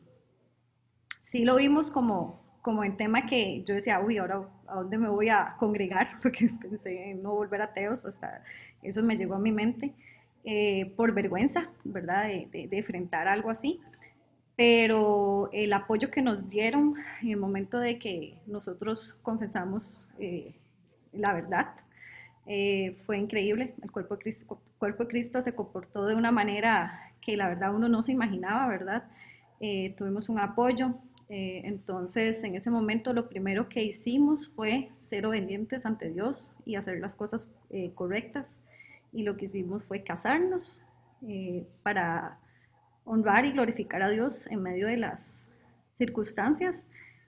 sí 1.21 1.45
lo 1.45 1.57
vimos 1.57 1.91
como, 1.91 2.43
como 2.61 2.85
en 2.85 2.97
tema 2.97 3.27
que 3.27 3.65
yo 3.65 3.75
decía, 3.75 4.01
uy, 4.01 4.19
ahora 4.19 4.49
a 4.69 4.77
dónde 4.77 4.99
me 4.99 5.09
voy 5.09 5.29
a 5.29 5.57
congregar, 5.59 6.09
porque 6.23 6.51
pensé 6.61 7.11
en 7.11 7.23
no 7.23 7.35
volver 7.35 7.63
ateos, 7.63 8.05
hasta 8.05 8.45
eso 8.83 9.03
me 9.03 9.17
llegó 9.17 9.35
a 9.35 9.39
mi 9.39 9.53
mente, 9.53 9.95
eh, 10.45 10.93
por 10.97 11.15
vergüenza, 11.15 11.71
¿verdad?, 11.85 12.27
de, 12.27 12.69
enfrentar 12.73 13.29
algo 13.29 13.51
así. 13.51 13.81
Pero 14.57 15.49
el 15.53 15.73
apoyo 15.73 16.11
que 16.11 16.21
nos 16.21 16.49
dieron 16.49 16.97
en 17.23 17.31
el 17.31 17.37
momento 17.37 17.79
de 17.79 17.99
que 17.99 18.39
nosotros 18.47 19.15
confesamos 19.23 20.05
eh, 20.19 20.55
la 21.13 21.33
verdad 21.33 21.69
eh, 22.47 22.97
fue 23.07 23.19
increíble. 23.19 23.75
El 23.83 23.93
cuerpo 23.93 24.17
de, 24.17 24.23
Cristo, 24.23 24.61
cuerpo 24.79 25.05
de 25.05 25.11
Cristo 25.11 25.43
se 25.43 25.55
comportó 25.55 26.07
de 26.07 26.17
una 26.17 26.33
manera 26.33 27.13
que 27.21 27.37
la 27.37 27.49
verdad 27.49 27.75
uno 27.75 27.89
no 27.89 28.03
se 28.03 28.13
imaginaba, 28.13 28.67
¿verdad? 28.67 29.05
tuvimos 29.97 30.29
un 30.29 30.41
apoyo, 30.41 30.97
entonces, 31.29 32.43
en 32.43 32.57
ese 32.57 32.69
momento 32.69 33.13
lo 33.13 33.29
primero 33.29 33.69
que 33.69 33.85
hicimos 33.85 34.49
fue 34.49 34.89
ser 34.95 35.25
obedientes 35.25 35.87
ante 35.87 36.11
Dios 36.11 36.53
y 36.67 36.75
hacer 36.75 36.99
las 36.99 37.15
cosas 37.15 37.49
correctas. 37.95 38.59
Y 39.13 39.23
lo 39.23 39.37
que 39.37 39.47
hicimos 39.47 39.85
fue 39.85 40.03
casarnos 40.03 40.83
eh, 41.27 41.67
para 41.83 42.39
honrar 43.05 43.45
y 43.45 43.53
glorificar 43.53 44.03
a 44.03 44.09
Dios 44.09 44.47
en 44.47 44.63
medio 44.63 44.87
de 44.87 44.97
las 44.97 45.47
circunstancias. 45.97 46.87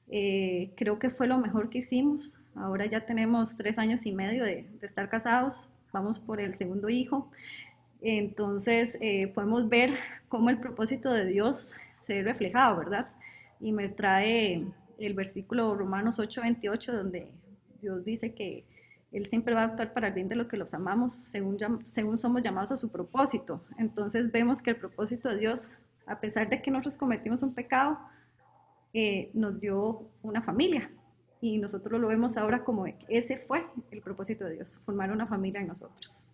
creo 0.09 0.99
que 0.99 1.11
fue 1.11 1.27
lo 1.27 1.39
mejor 1.39 1.71
que 1.71 1.79
hicimos. 1.79 2.41
Ahora 2.55 2.87
ya 2.87 3.05
tenemos 3.05 3.57
tres 3.57 3.79
años 3.79 4.07
y 4.07 4.13
medio 4.13 4.45
de, 4.45 4.67
de 4.81 4.87
estar 4.87 5.09
casados. 5.09 5.69
Vamos 5.93 6.19
por 6.21 6.41
el 6.41 6.55
segundo 6.55 6.89
hijo. 6.89 7.29
Entonces, 8.01 8.99
podemos 9.35 9.69
ver 9.69 9.99
cómo 10.29 10.51
el 10.51 10.59
propósito 10.59 11.13
de 11.13 11.27
Dios 11.27 11.75
se 12.01 12.15
ve 12.15 12.23
reflejado, 12.23 12.77
¿verdad? 12.77 13.09
y 13.65 13.73
me 13.73 13.89
trae 13.89 14.63
el 14.99 15.15
versículo 15.15 15.75
Romanos 15.75 16.19
8:28 16.19 16.93
donde 16.93 17.29
Dios 17.81 18.05
dice 18.05 18.35
que 18.35 18.65
Él 19.15 19.27
siempre 19.27 19.55
va 19.55 19.63
a 19.63 19.65
actuar 19.67 19.95
para 19.95 20.09
el 20.09 20.15
bien 20.15 20.29
de 20.29 20.37
los 20.37 20.49
que 20.49 20.57
los 20.57 20.75
amamos 20.75 21.15
según, 21.15 21.57
según 21.87 22.19
somos 22.19 22.43
llamados 22.43 22.73
a 22.73 22.77
su 22.77 22.91
propósito. 22.91 23.65
Entonces 23.79 24.31
vemos 24.31 24.61
que 24.61 24.71
el 24.71 24.77
propósito 24.77 25.29
de 25.29 25.39
Dios, 25.39 25.71
a 26.07 26.21
pesar 26.21 26.51
de 26.51 26.61
que 26.61 26.71
nosotros 26.71 26.97
cometimos 26.97 27.43
un 27.43 27.55
pecado, 27.55 27.99
eh, 28.93 29.31
nos 29.33 29.61
dio 29.61 30.11
una 30.23 30.43
familia. 30.43 30.91
Y 31.41 31.59
nosotros 31.59 32.01
lo 32.01 32.09
vemos 32.09 32.37
ahora 32.37 32.65
como 32.65 32.87
ese 33.09 33.39
fue 33.39 33.65
el 33.91 34.03
propósito 34.03 34.45
de 34.45 34.55
Dios, 34.55 34.81
formar 34.85 35.11
una 35.13 35.27
familia 35.27 35.61
en 35.61 35.69
nosotros. 35.69 36.31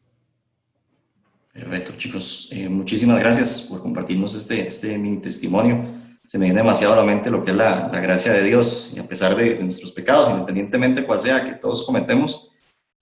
Perfecto, 1.52 1.92
chicos. 1.96 2.48
Eh, 2.52 2.68
muchísimas 2.68 3.20
gracias 3.20 3.62
por 3.62 3.82
compartirnos 3.82 4.34
este, 4.34 4.66
este 4.66 4.96
mini 4.98 5.18
testimonio 5.18 6.00
se 6.30 6.38
me 6.38 6.44
viene 6.44 6.60
demasiado 6.60 6.94
a 6.94 6.98
la 6.98 7.02
mente 7.02 7.28
lo 7.28 7.42
que 7.42 7.50
es 7.50 7.56
la, 7.56 7.88
gracia 7.88 8.32
de 8.32 8.44
Dios. 8.44 8.92
Y 8.94 9.00
a 9.00 9.08
pesar 9.08 9.34
de, 9.34 9.58
nuestros 9.58 9.90
pecados, 9.90 10.30
independientemente 10.30 11.04
cual 11.04 11.20
sea 11.20 11.42
que 11.42 11.54
todos 11.54 11.84
cometemos, 11.84 12.49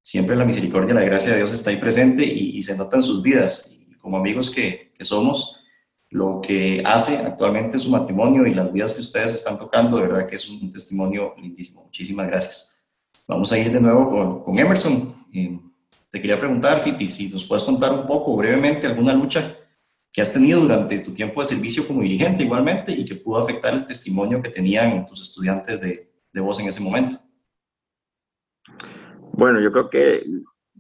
siempre 0.09 0.35
la 0.37 0.47
misericordia 0.47 0.93
y 0.93 0.95
la 0.95 1.03
gracia 1.03 1.33
de 1.33 1.37
Dios 1.37 1.53
está 1.53 1.69
ahí 1.69 1.77
presente 1.77 2.25
y, 2.25 2.63
se 2.63 2.75
nota 2.75 2.97
en 2.97 3.03
sus 3.03 3.23
vidas. 3.23 3.79
Y 3.79 3.95
como 3.97 4.17
amigos 4.17 4.51
que, 4.51 4.91
que, 4.97 5.05
somos, 5.05 5.63
lo 6.09 6.41
que 6.41 6.83
hace 6.83 7.19
actualmente 7.19 7.79
su 7.79 7.91
matrimonio 7.91 8.47
y 8.47 8.55
las 8.55 8.73
vidas 8.73 8.95
que 8.95 9.03
ustedes 9.03 9.35
están 9.35 9.59
tocando, 9.59 9.99
de 9.99 10.05
verdad 10.05 10.27
que 10.27 10.37
es 10.37 10.49
un, 10.49 10.73
testimonio 10.73 11.35
lindísimo. 11.37 11.85
Muchísimas 11.85 12.27
gracias. 12.27 12.89
Vamos 13.29 13.53
a 13.53 13.59
ir 13.59 13.71
de 13.71 13.83
nuevo 13.83 14.09
con, 14.09 14.45
con 14.45 14.59
Emerson. 14.59 15.15
Eh, 15.35 15.61
te 16.11 16.21
quería 16.23 16.41
preguntar, 16.41 16.81
Fiti, 16.81 17.11
si 17.11 17.29
nos 17.29 17.45
puedes 17.45 17.65
contar 17.65 17.93
un 17.93 18.07
poco 18.07 18.35
brevemente 18.35 18.87
alguna 18.87 19.13
lucha 19.13 19.57
que 20.11 20.23
has 20.23 20.33
tenido 20.33 20.63
durante 20.63 21.01
tu 21.01 21.13
tiempo 21.13 21.43
de 21.43 21.49
servicio 21.49 21.87
como 21.87 22.01
dirigente 22.01 22.45
igualmente 22.45 22.93
y 22.93 23.05
que 23.05 23.17
pudo 23.17 23.41
afectar 23.43 23.75
el 23.75 23.85
testimonio 23.85 24.41
que 24.41 24.49
tenían 24.49 25.05
tus 25.05 25.21
estudiantes 25.21 25.79
de, 25.79 26.11
de 26.33 26.41
voz 26.41 26.59
en 26.61 26.69
ese 26.69 26.81
momento. 26.81 27.21
Bueno, 29.39 29.61
yo 29.61 29.71
creo 29.71 29.89
que 29.89 30.25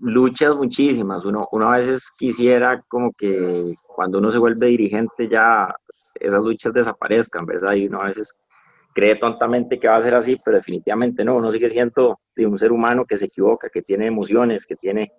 luchas 0.00 0.56
muchísimas. 0.56 1.24
Uno, 1.24 1.46
uno 1.52 1.70
a 1.70 1.76
veces 1.76 2.10
quisiera 2.18 2.82
como 2.88 3.12
que 3.12 3.72
cuando 3.86 4.18
uno 4.18 4.32
se 4.32 4.38
vuelve 4.38 4.66
dirigente 4.66 5.28
ya 5.28 5.72
esas 6.16 6.40
luchas 6.42 6.72
desaparezcan, 6.72 7.46
¿verdad? 7.46 7.74
Y 7.74 7.86
uno 7.86 8.00
a 8.00 8.06
veces 8.06 8.44
cree 8.92 9.14
tontamente 9.14 9.78
que 9.78 9.86
va 9.86 9.94
a 9.94 10.00
ser 10.00 10.16
así, 10.16 10.36
pero 10.44 10.56
definitivamente 10.56 11.24
no. 11.24 11.36
Uno 11.36 11.52
sigue 11.52 11.68
siendo 11.68 12.18
de 12.34 12.46
un 12.46 12.58
ser 12.58 12.72
humano 12.72 13.04
que 13.04 13.16
se 13.16 13.26
equivoca, 13.26 13.68
que 13.72 13.82
tiene 13.82 14.08
emociones, 14.08 14.66
que 14.66 14.74
tiene 14.74 15.12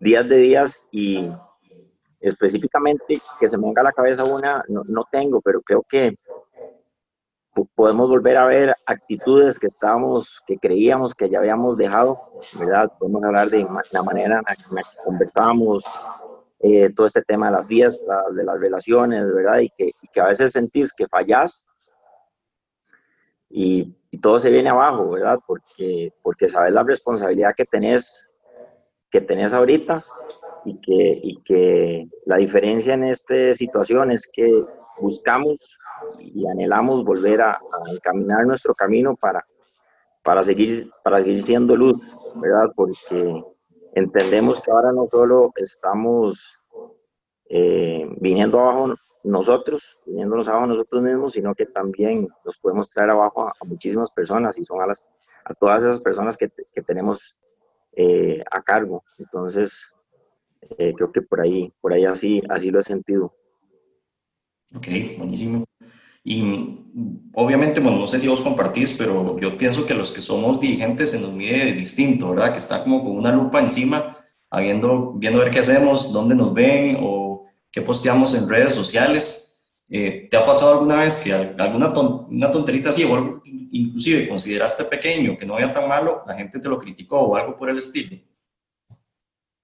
días 0.00 0.26
de 0.26 0.38
días 0.38 0.88
y, 0.90 1.28
específicamente 2.20 3.20
que 3.38 3.48
se 3.48 3.58
me 3.58 3.66
venga 3.66 3.82
a 3.82 3.84
la 3.84 3.92
cabeza 3.92 4.24
una, 4.24 4.64
no, 4.68 5.04
tengo, 5.12 5.42
pero 5.42 5.60
creo 5.60 5.84
que 5.86 6.16
podemos 7.64 8.08
volver 8.08 8.36
a 8.36 8.46
ver 8.46 8.76
actitudes 8.84 9.58
que 9.58 9.66
estábamos, 9.66 10.42
que 10.46 10.58
creíamos 10.58 11.14
que 11.14 11.28
ya 11.28 11.38
habíamos 11.38 11.76
dejado, 11.76 12.20
¿verdad? 12.58 12.92
Podemos 12.98 13.24
hablar 13.24 13.48
de 13.48 13.66
la 13.92 14.02
manera 14.02 14.38
en 14.38 14.74
la 14.74 14.82
que 14.82 14.96
conversábamos 15.04 15.84
eh, 16.60 16.90
todo 16.94 17.06
este 17.06 17.22
tema 17.22 17.46
de 17.46 17.52
las 17.52 17.66
fiestas, 17.66 18.34
de 18.34 18.44
las 18.44 18.60
relaciones, 18.60 19.32
¿verdad? 19.32 19.58
Y 19.60 19.70
que, 19.70 19.92
que 20.12 20.20
a 20.20 20.26
veces 20.26 20.52
sentís 20.52 20.92
que 20.92 21.06
fallás 21.06 21.66
y, 23.48 23.96
y, 24.10 24.18
todo 24.18 24.38
se 24.38 24.50
viene 24.50 24.70
abajo, 24.70 25.10
¿verdad? 25.10 25.38
Porque, 25.46 26.12
porque 26.22 26.48
sabes 26.48 26.72
la 26.72 26.82
responsabilidad 26.82 27.54
que 27.56 27.64
tenés, 27.64 28.34
que 29.16 29.22
tenés 29.22 29.54
ahorita 29.54 30.04
y 30.66 30.78
que, 30.78 31.20
y 31.22 31.40
que 31.42 32.06
la 32.26 32.36
diferencia 32.36 32.92
en 32.92 33.04
esta 33.04 33.54
situación 33.54 34.10
es 34.12 34.30
que 34.30 34.62
buscamos 35.00 35.78
y 36.18 36.46
anhelamos 36.46 37.02
volver 37.02 37.40
a, 37.40 37.58
encaminar 37.90 38.44
nuestro 38.44 38.74
camino 38.74 39.16
para, 39.16 39.42
para, 40.22 40.42
seguir, 40.42 40.90
para 41.02 41.20
seguir 41.20 41.42
siendo 41.44 41.74
luz, 41.76 41.98
¿verdad? 42.34 42.70
Porque 42.76 43.42
entendemos 43.94 44.60
que 44.60 44.70
ahora 44.70 44.92
no 44.92 45.06
solo 45.06 45.50
estamos 45.56 46.60
eh, 47.48 48.06
viniendo 48.20 48.60
abajo 48.60 48.96
nosotros, 49.24 49.98
viniéndonos 50.04 50.46
abajo 50.46 50.66
nosotros 50.66 51.02
mismos, 51.02 51.32
sino 51.32 51.54
que 51.54 51.64
también 51.64 52.28
nos 52.44 52.58
podemos 52.58 52.90
traer 52.90 53.08
abajo 53.08 53.48
a, 53.48 53.54
muchísimas 53.64 54.10
personas 54.10 54.58
y 54.58 54.64
son 54.66 54.82
a, 54.82 54.86
las, 54.86 55.08
a 55.46 55.54
todas 55.54 55.82
esas 55.84 56.00
personas 56.00 56.36
que, 56.36 56.50
que 56.50 56.82
tenemos 56.82 57.38
eh, 57.96 58.44
a 58.50 58.62
cargo. 58.62 59.02
Entonces, 59.18 59.92
eh, 60.78 60.92
creo 60.94 61.10
que 61.10 61.22
por 61.22 61.40
ahí, 61.40 61.72
por 61.80 61.92
ahí 61.92 62.04
así, 62.04 62.42
así 62.48 62.70
lo 62.70 62.80
he 62.80 62.82
sentido. 62.82 63.34
Ok, 64.74 64.86
buenísimo. 65.18 65.64
Y 66.22 66.42
mm, 66.42 67.30
obviamente, 67.34 67.80
bueno, 67.80 67.98
no 67.98 68.06
sé 68.06 68.18
si 68.18 68.28
vos 68.28 68.40
compartís, 68.40 68.92
pero 68.92 69.38
yo 69.38 69.56
pienso 69.56 69.86
que 69.86 69.94
los 69.94 70.12
que 70.12 70.20
somos 70.20 70.60
dirigentes 70.60 71.12
se 71.12 71.20
nos 71.20 71.32
mide 71.32 71.72
distinto, 71.72 72.30
¿verdad? 72.30 72.52
Que 72.52 72.58
está 72.58 72.82
como 72.82 73.02
con 73.02 73.12
una 73.12 73.32
lupa 73.32 73.60
encima, 73.60 74.18
habiendo, 74.50 75.12
viendo 75.12 75.38
ver 75.38 75.50
qué 75.50 75.60
hacemos, 75.60 76.12
dónde 76.12 76.34
nos 76.34 76.52
ven 76.52 76.98
o 77.00 77.46
qué 77.70 77.80
posteamos 77.80 78.34
en 78.34 78.48
redes 78.48 78.74
sociales. 78.74 79.45
Eh, 79.88 80.28
¿Te 80.28 80.36
ha 80.36 80.44
pasado 80.44 80.72
alguna 80.72 80.96
vez 80.96 81.22
que 81.22 81.32
alguna 81.32 81.92
una 82.28 82.50
tonterita 82.50 82.88
así, 82.88 83.04
o 83.04 83.40
inclusive 83.44 84.28
consideraste 84.28 84.84
pequeño, 84.84 85.36
que 85.38 85.46
no 85.46 85.54
había 85.54 85.72
tan 85.72 85.88
malo, 85.88 86.22
la 86.26 86.34
gente 86.34 86.58
te 86.58 86.68
lo 86.68 86.78
criticó 86.78 87.20
o 87.20 87.36
algo 87.36 87.56
por 87.56 87.70
el 87.70 87.78
estilo? 87.78 88.16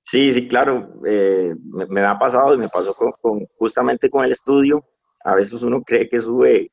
Sí, 0.05 0.33
sí, 0.33 0.49
claro, 0.49 0.95
eh, 1.07 1.55
me, 1.89 2.05
ha 2.05 2.19
pasado 2.19 2.55
y 2.55 2.59
me 2.59 2.69
pasó 2.69 2.95
con, 2.95 3.47
justamente 3.57 4.11
con 4.11 4.25
el 4.25 4.33
estudio. 4.33 4.85
A 5.25 5.35
veces 5.35 5.63
uno 5.63 5.83
cree 5.83 6.09
que 6.09 6.21
sube 6.21 6.71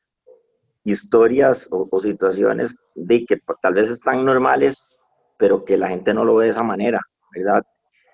historias 0.84 1.68
o, 1.72 1.88
situaciones 2.00 2.76
de 2.96 3.26
que 3.26 3.38
tal 3.62 3.76
vez 3.76 3.90
están 3.90 4.26
normales, 4.26 4.98
pero 5.38 5.64
que 5.64 5.78
la 5.78 5.90
gente 5.90 6.14
no 6.14 6.26
lo 6.26 6.36
ve 6.36 6.46
de 6.46 6.52
esa 6.52 6.64
manera, 6.64 7.00
¿verdad? 7.34 7.64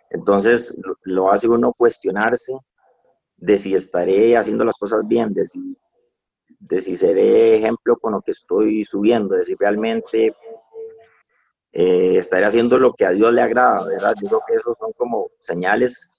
Entonces 0.10 0.78
lo, 1.04 1.32
hace 1.32 1.48
uno 1.48 1.74
cuestionarse 1.74 2.54
de 3.38 3.58
si 3.58 3.74
estaré 3.74 4.38
haciendo 4.38 4.64
las 4.64 4.78
cosas 4.78 5.08
bien, 5.08 5.34
de 5.34 5.46
si, 5.46 5.78
de 6.60 6.80
si 6.80 6.96
seré 6.96 7.58
ejemplo 7.58 7.98
con 7.98 8.14
lo 8.14 8.22
que 8.22 8.32
estoy 8.32 8.86
subiendo, 8.86 9.36
de 9.36 9.44
si 9.44 9.56
realmente 9.56 10.36
eh, 11.72 12.18
estaré 12.18 12.46
haciendo 12.46 12.78
lo 12.78 12.94
que 12.94 13.06
a 13.06 13.12
Dios 13.12 13.34
le 13.34 13.42
agrada, 13.42 13.86
¿verdad? 13.86 14.14
Yo 14.22 14.30
creo 14.30 14.42
que 14.48 14.56
esos 14.56 14.78
son 14.78 14.94
como 14.94 15.30
señales. 15.40 16.10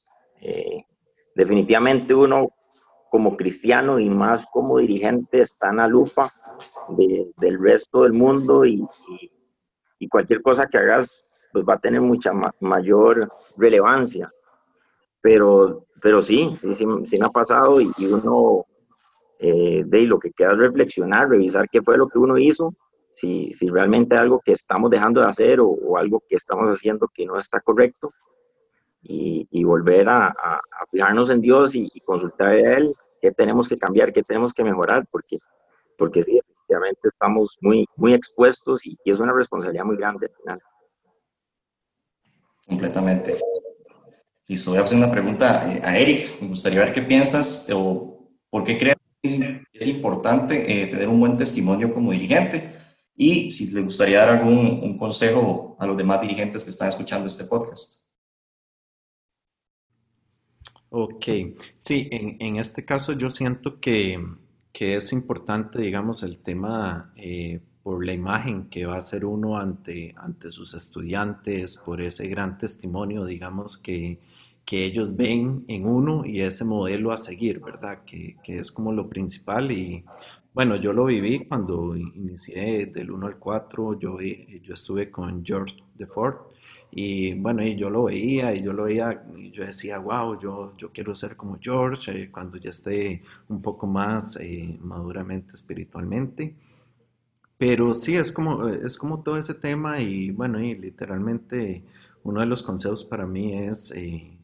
Eh, 0.40 0.84
definitivamente 1.34 2.14
uno 2.14 2.50
como 3.10 3.36
cristiano 3.36 3.98
y 3.98 4.10
más 4.10 4.46
como 4.52 4.78
dirigente 4.78 5.40
está 5.40 5.70
en 5.70 5.76
la 5.76 5.88
lupa 5.88 6.30
del 6.88 7.58
resto 7.58 8.02
del 8.02 8.12
mundo 8.12 8.66
y, 8.66 8.86
cualquier 10.10 10.40
cosa 10.42 10.66
que 10.66 10.78
hagas 10.78 11.26
pues 11.52 11.64
va 11.64 11.74
a 11.74 11.80
tener 11.80 12.02
mucha 12.02 12.32
mayor 12.60 13.32
relevancia. 13.56 14.30
Pero, 15.22 15.85
pero 16.00 16.22
sí, 16.22 16.54
sí, 16.56 16.74
sí, 16.74 16.84
sí 17.06 17.18
me 17.18 17.26
ha 17.26 17.30
pasado 17.30 17.80
y, 17.80 17.90
uno 18.06 18.64
eh, 19.38 19.82
de 19.86 20.02
lo 20.02 20.18
que 20.18 20.32
queda 20.32 20.52
es 20.52 20.58
reflexionar, 20.58 21.28
revisar 21.28 21.68
qué 21.70 21.82
fue 21.82 21.96
lo 21.96 22.08
que 22.08 22.18
uno 22.18 22.38
hizo 22.38 22.74
si, 23.16 23.50
si 23.54 23.68
realmente 23.70 24.14
algo 24.14 24.42
que 24.44 24.52
estamos 24.52 24.90
dejando 24.90 25.22
de 25.22 25.28
hacer 25.28 25.58
o, 25.60 25.96
algo 25.96 26.22
que 26.28 26.36
estamos 26.36 26.70
haciendo 26.70 27.08
que 27.08 27.24
no 27.24 27.38
está 27.38 27.60
correcto 27.60 28.12
y, 29.00 29.48
y 29.50 29.64
volver 29.64 30.06
a, 30.10 30.34
fijarnos 30.90 31.30
en 31.30 31.40
Dios 31.40 31.74
y, 31.74 31.88
consultar 32.04 32.48
a 32.48 32.76
Él 32.76 32.94
qué 33.22 33.32
tenemos 33.32 33.68
que 33.68 33.78
cambiar, 33.78 34.12
qué 34.12 34.22
tenemos 34.22 34.52
que 34.52 34.62
mejorar, 34.62 35.06
porque, 35.10 35.38
porque 35.96 36.22
sí, 36.22 36.38
efectivamente 36.38 37.08
estamos 37.08 37.56
muy, 37.62 37.86
muy 37.96 38.12
expuestos 38.12 38.84
y, 38.84 38.98
es 39.04 39.18
una 39.18 39.32
responsabilidad 39.32 39.84
muy 39.84 39.96
grande 39.96 40.26
al 40.26 40.32
final. 40.36 40.62
Completamente. 42.68 43.38
Y 44.48 44.62
voy 44.64 44.78
a 44.78 44.82
hacer 44.82 44.96
una 44.96 45.10
pregunta 45.10 45.72
eh, 45.72 45.80
a 45.82 45.98
Eric. 45.98 46.40
Me 46.40 46.48
gustaría 46.48 46.80
ver 46.80 46.92
qué 46.92 47.02
piensas 47.02 47.68
o 47.74 48.30
por 48.48 48.62
qué 48.62 48.78
crees 48.78 48.96
que 49.20 49.62
es 49.72 49.86
importante 49.88 50.82
eh, 50.82 50.86
tener 50.86 51.08
un 51.08 51.18
buen 51.18 51.36
testimonio 51.36 51.92
como 51.92 52.12
dirigente 52.12 52.76
y 53.16 53.50
si 53.50 53.72
le 53.72 53.82
gustaría 53.82 54.20
dar 54.20 54.38
algún 54.38 54.58
un 54.82 54.96
consejo 54.96 55.76
a 55.80 55.86
los 55.86 55.96
demás 55.96 56.20
dirigentes 56.20 56.62
que 56.62 56.70
están 56.70 56.88
escuchando 56.88 57.26
este 57.26 57.44
podcast. 57.44 58.06
Ok, 60.90 61.26
sí, 61.76 62.08
en, 62.12 62.36
en 62.38 62.56
este 62.56 62.84
caso 62.84 63.12
yo 63.12 63.30
siento 63.30 63.80
que, 63.80 64.24
que, 64.72 64.96
es 64.96 65.12
importante, 65.12 65.80
digamos, 65.80 66.22
el 66.22 66.38
tema 66.38 67.12
eh, 67.16 67.60
por 67.82 68.06
la 68.06 68.12
imagen 68.12 68.70
que 68.70 68.86
va 68.86 68.96
a 68.96 69.02
ser 69.02 69.24
uno 69.24 69.58
ante, 69.58 70.14
ante 70.16 70.50
sus 70.50 70.74
estudiantes, 70.74 71.76
por 71.78 72.00
ese 72.00 72.28
gran 72.28 72.56
testimonio, 72.56 73.24
digamos, 73.24 73.76
que, 73.76 74.20
que 74.66 74.84
ellos 74.84 75.16
ven 75.16 75.64
en 75.68 75.86
uno 75.86 76.26
y 76.26 76.40
ese 76.42 76.64
modelo 76.64 77.12
a 77.12 77.18
seguir, 77.18 77.60
¿verdad? 77.60 78.00
Que, 78.04 78.36
que, 78.42 78.58
es 78.58 78.72
como 78.72 78.92
lo 78.92 79.08
principal 79.08 79.70
y 79.70 80.04
bueno, 80.52 80.76
yo 80.76 80.92
lo 80.92 81.04
viví 81.04 81.46
cuando 81.46 81.96
inicié 81.96 82.86
del 82.86 83.10
1 83.10 83.26
al 83.26 83.38
4, 83.38 83.98
yo, 83.98 84.18
yo 84.20 84.74
estuve 84.74 85.10
con 85.10 85.44
George 85.44 85.76
DeFord 85.94 86.36
y 86.90 87.34
bueno, 87.34 87.62
y 87.62 87.76
yo 87.76 87.90
lo 87.90 88.04
veía 88.04 88.54
y 88.54 88.62
yo 88.62 88.72
lo 88.72 88.84
veía 88.84 89.22
y 89.36 89.50
yo 89.50 89.64
decía, 89.64 89.98
wow, 89.98 90.40
yo, 90.40 90.74
yo 90.78 90.90
quiero 90.92 91.14
ser 91.14 91.36
como 91.36 91.58
George 91.60 92.10
eh, 92.10 92.30
cuando 92.30 92.56
ya 92.58 92.70
esté 92.70 93.22
un 93.48 93.60
poco 93.62 93.86
más 93.86 94.36
eh, 94.40 94.78
maduramente 94.80 95.54
espiritualmente. 95.54 96.56
Pero 97.58 97.94
sí, 97.94 98.16
es 98.16 98.32
como, 98.32 98.68
es 98.68 98.98
como 98.98 99.22
todo 99.22 99.38
ese 99.38 99.54
tema 99.54 100.00
y 100.00 100.30
bueno, 100.30 100.60
y 100.60 100.74
literalmente 100.74 101.84
uno 102.22 102.40
de 102.40 102.46
los 102.46 102.62
consejos 102.62 103.04
para 103.04 103.26
mí 103.26 103.54
es 103.54 103.92
eh, 103.92 104.35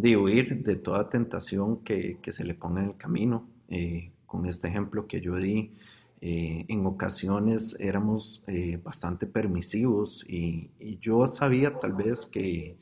de 0.00 0.16
huir 0.16 0.62
de 0.62 0.76
toda 0.76 1.08
tentación 1.08 1.84
que, 1.84 2.18
que, 2.22 2.32
se 2.32 2.44
le 2.44 2.54
ponga 2.54 2.82
en 2.82 2.88
el 2.88 2.96
camino. 2.96 3.48
Con 4.26 4.46
este 4.46 4.68
ejemplo 4.68 5.06
que 5.06 5.20
yo 5.20 5.36
di, 5.36 5.72
eh, 6.22 6.66
en 6.68 6.84
ocasiones 6.84 7.76
éramos 7.80 8.44
eh, 8.46 8.78
bastante 8.82 9.26
permisivos 9.26 10.22
y, 10.28 10.70
yo 11.00 11.24
sabía 11.24 11.78
tal 11.78 11.94
vez 11.94 12.26
que, 12.26 12.76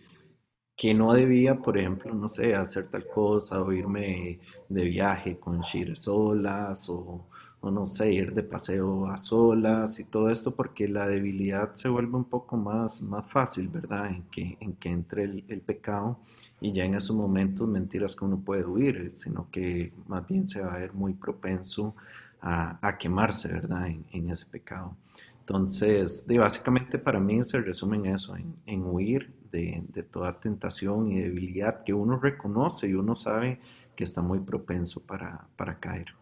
que 0.79 0.95
no 0.95 1.13
debía, 1.13 1.57
por 1.57 1.77
ejemplo, 1.77 2.15
no 2.15 2.29
sé, 2.29 2.55
hacer 2.55 2.87
tal 2.87 3.05
cosa 3.09 3.61
o 3.63 3.73
irme 3.73 4.39
de 4.69 4.85
viaje 4.85 5.37
con 5.39 5.61
Shire 5.61 5.97
solas 5.97 6.89
o, 6.89 7.27
o, 7.61 7.71
no 7.73 7.85
sé, 7.85 8.13
ir 8.13 8.33
de 8.33 8.45
paseo 8.45 9.07
a 9.09 9.17
solas 9.19 9.99
y 9.99 10.05
todo 10.05 10.31
esto 10.31 10.55
porque 10.55 10.87
la 10.87 11.09
debilidad 11.09 11.75
se 11.75 11.89
vuelve 11.89 12.17
un 12.17 12.27
poco 12.27 12.57
más, 12.57 13.03
más 13.03 13.27
fácil, 13.27 13.67
¿verdad? 13.69 14.07
En 14.07 14.23
que, 14.31 14.57
en 14.61 14.75
que 14.75 14.91
entre 14.91 15.25
el, 15.25 15.45
el 15.49 15.61
pecado 15.63 16.21
y 16.61 16.73
ya 16.73 16.85
en 16.85 16.95
esos 16.95 17.17
momentos 17.17 17.67
mentiras 17.69 18.15
que 18.15 18.25
uno 18.25 18.39
puede 18.39 18.65
huir, 18.65 19.11
sino 19.15 19.51
que 19.51 19.93
más 20.07 20.29
bien 20.29 20.47
se 20.47 20.63
va 20.63 20.75
a 20.75 20.79
ver 20.79 20.93
muy 20.95 21.13
propenso 21.15 21.97
a, 22.41 22.79
a 22.87 22.99
quemarse, 22.99 23.53
¿verdad? 23.53 23.89
En, 23.89 24.05
en, 24.13 24.31
ese 24.31 24.47
pecado. 24.47 24.97
Entonces, 25.41 26.25
básicamente 26.29 26.99
para 26.99 27.19
mí 27.19 27.45
se 27.45 27.61
resume 27.61 27.97
en 27.97 28.07
eso, 28.07 28.37
en, 28.37 28.55
en 28.67 28.85
huir 28.85 29.33
de, 29.51 29.83
de, 29.89 30.03
toda 30.03 30.39
tentación 30.41 31.11
y 31.11 31.21
debilidad 31.21 31.83
que 31.83 31.95
uno 31.95 32.19
reconoce 32.19 32.89
y 32.89 32.95
uno 32.95 33.15
sabe 33.15 33.61
que 33.97 34.05
está 34.05 34.23
muy 34.23 34.41
propenso 34.41 35.05
para, 35.05 35.49
para 35.57 35.79
caer. 35.79 36.15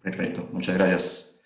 Perfecto, 0.00 0.48
muchas 0.52 0.76
gracias. 0.76 1.44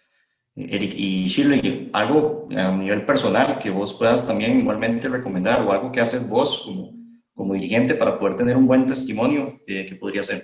Eric 0.54 0.92
y 0.96 1.26
Shirley, 1.26 1.90
algo 1.92 2.48
a 2.50 2.72
nivel 2.76 3.06
personal 3.06 3.58
que 3.58 3.70
vos 3.70 3.94
puedas 3.94 4.26
también 4.26 4.58
igualmente 4.58 5.08
recomendar 5.08 5.62
o 5.62 5.70
algo 5.70 5.92
que 5.92 6.00
haces 6.00 6.28
vos 6.28 6.64
como 6.64 6.98
como 7.38 7.54
dirigente 7.54 7.94
para 7.94 8.18
poder 8.18 8.34
tener 8.34 8.56
un 8.56 8.66
buen 8.66 8.84
testimonio 8.84 9.60
que 9.64 9.96
podría 9.98 10.24
ser? 10.24 10.42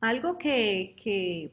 Algo 0.00 0.38
que, 0.38 0.94
que, 1.02 1.52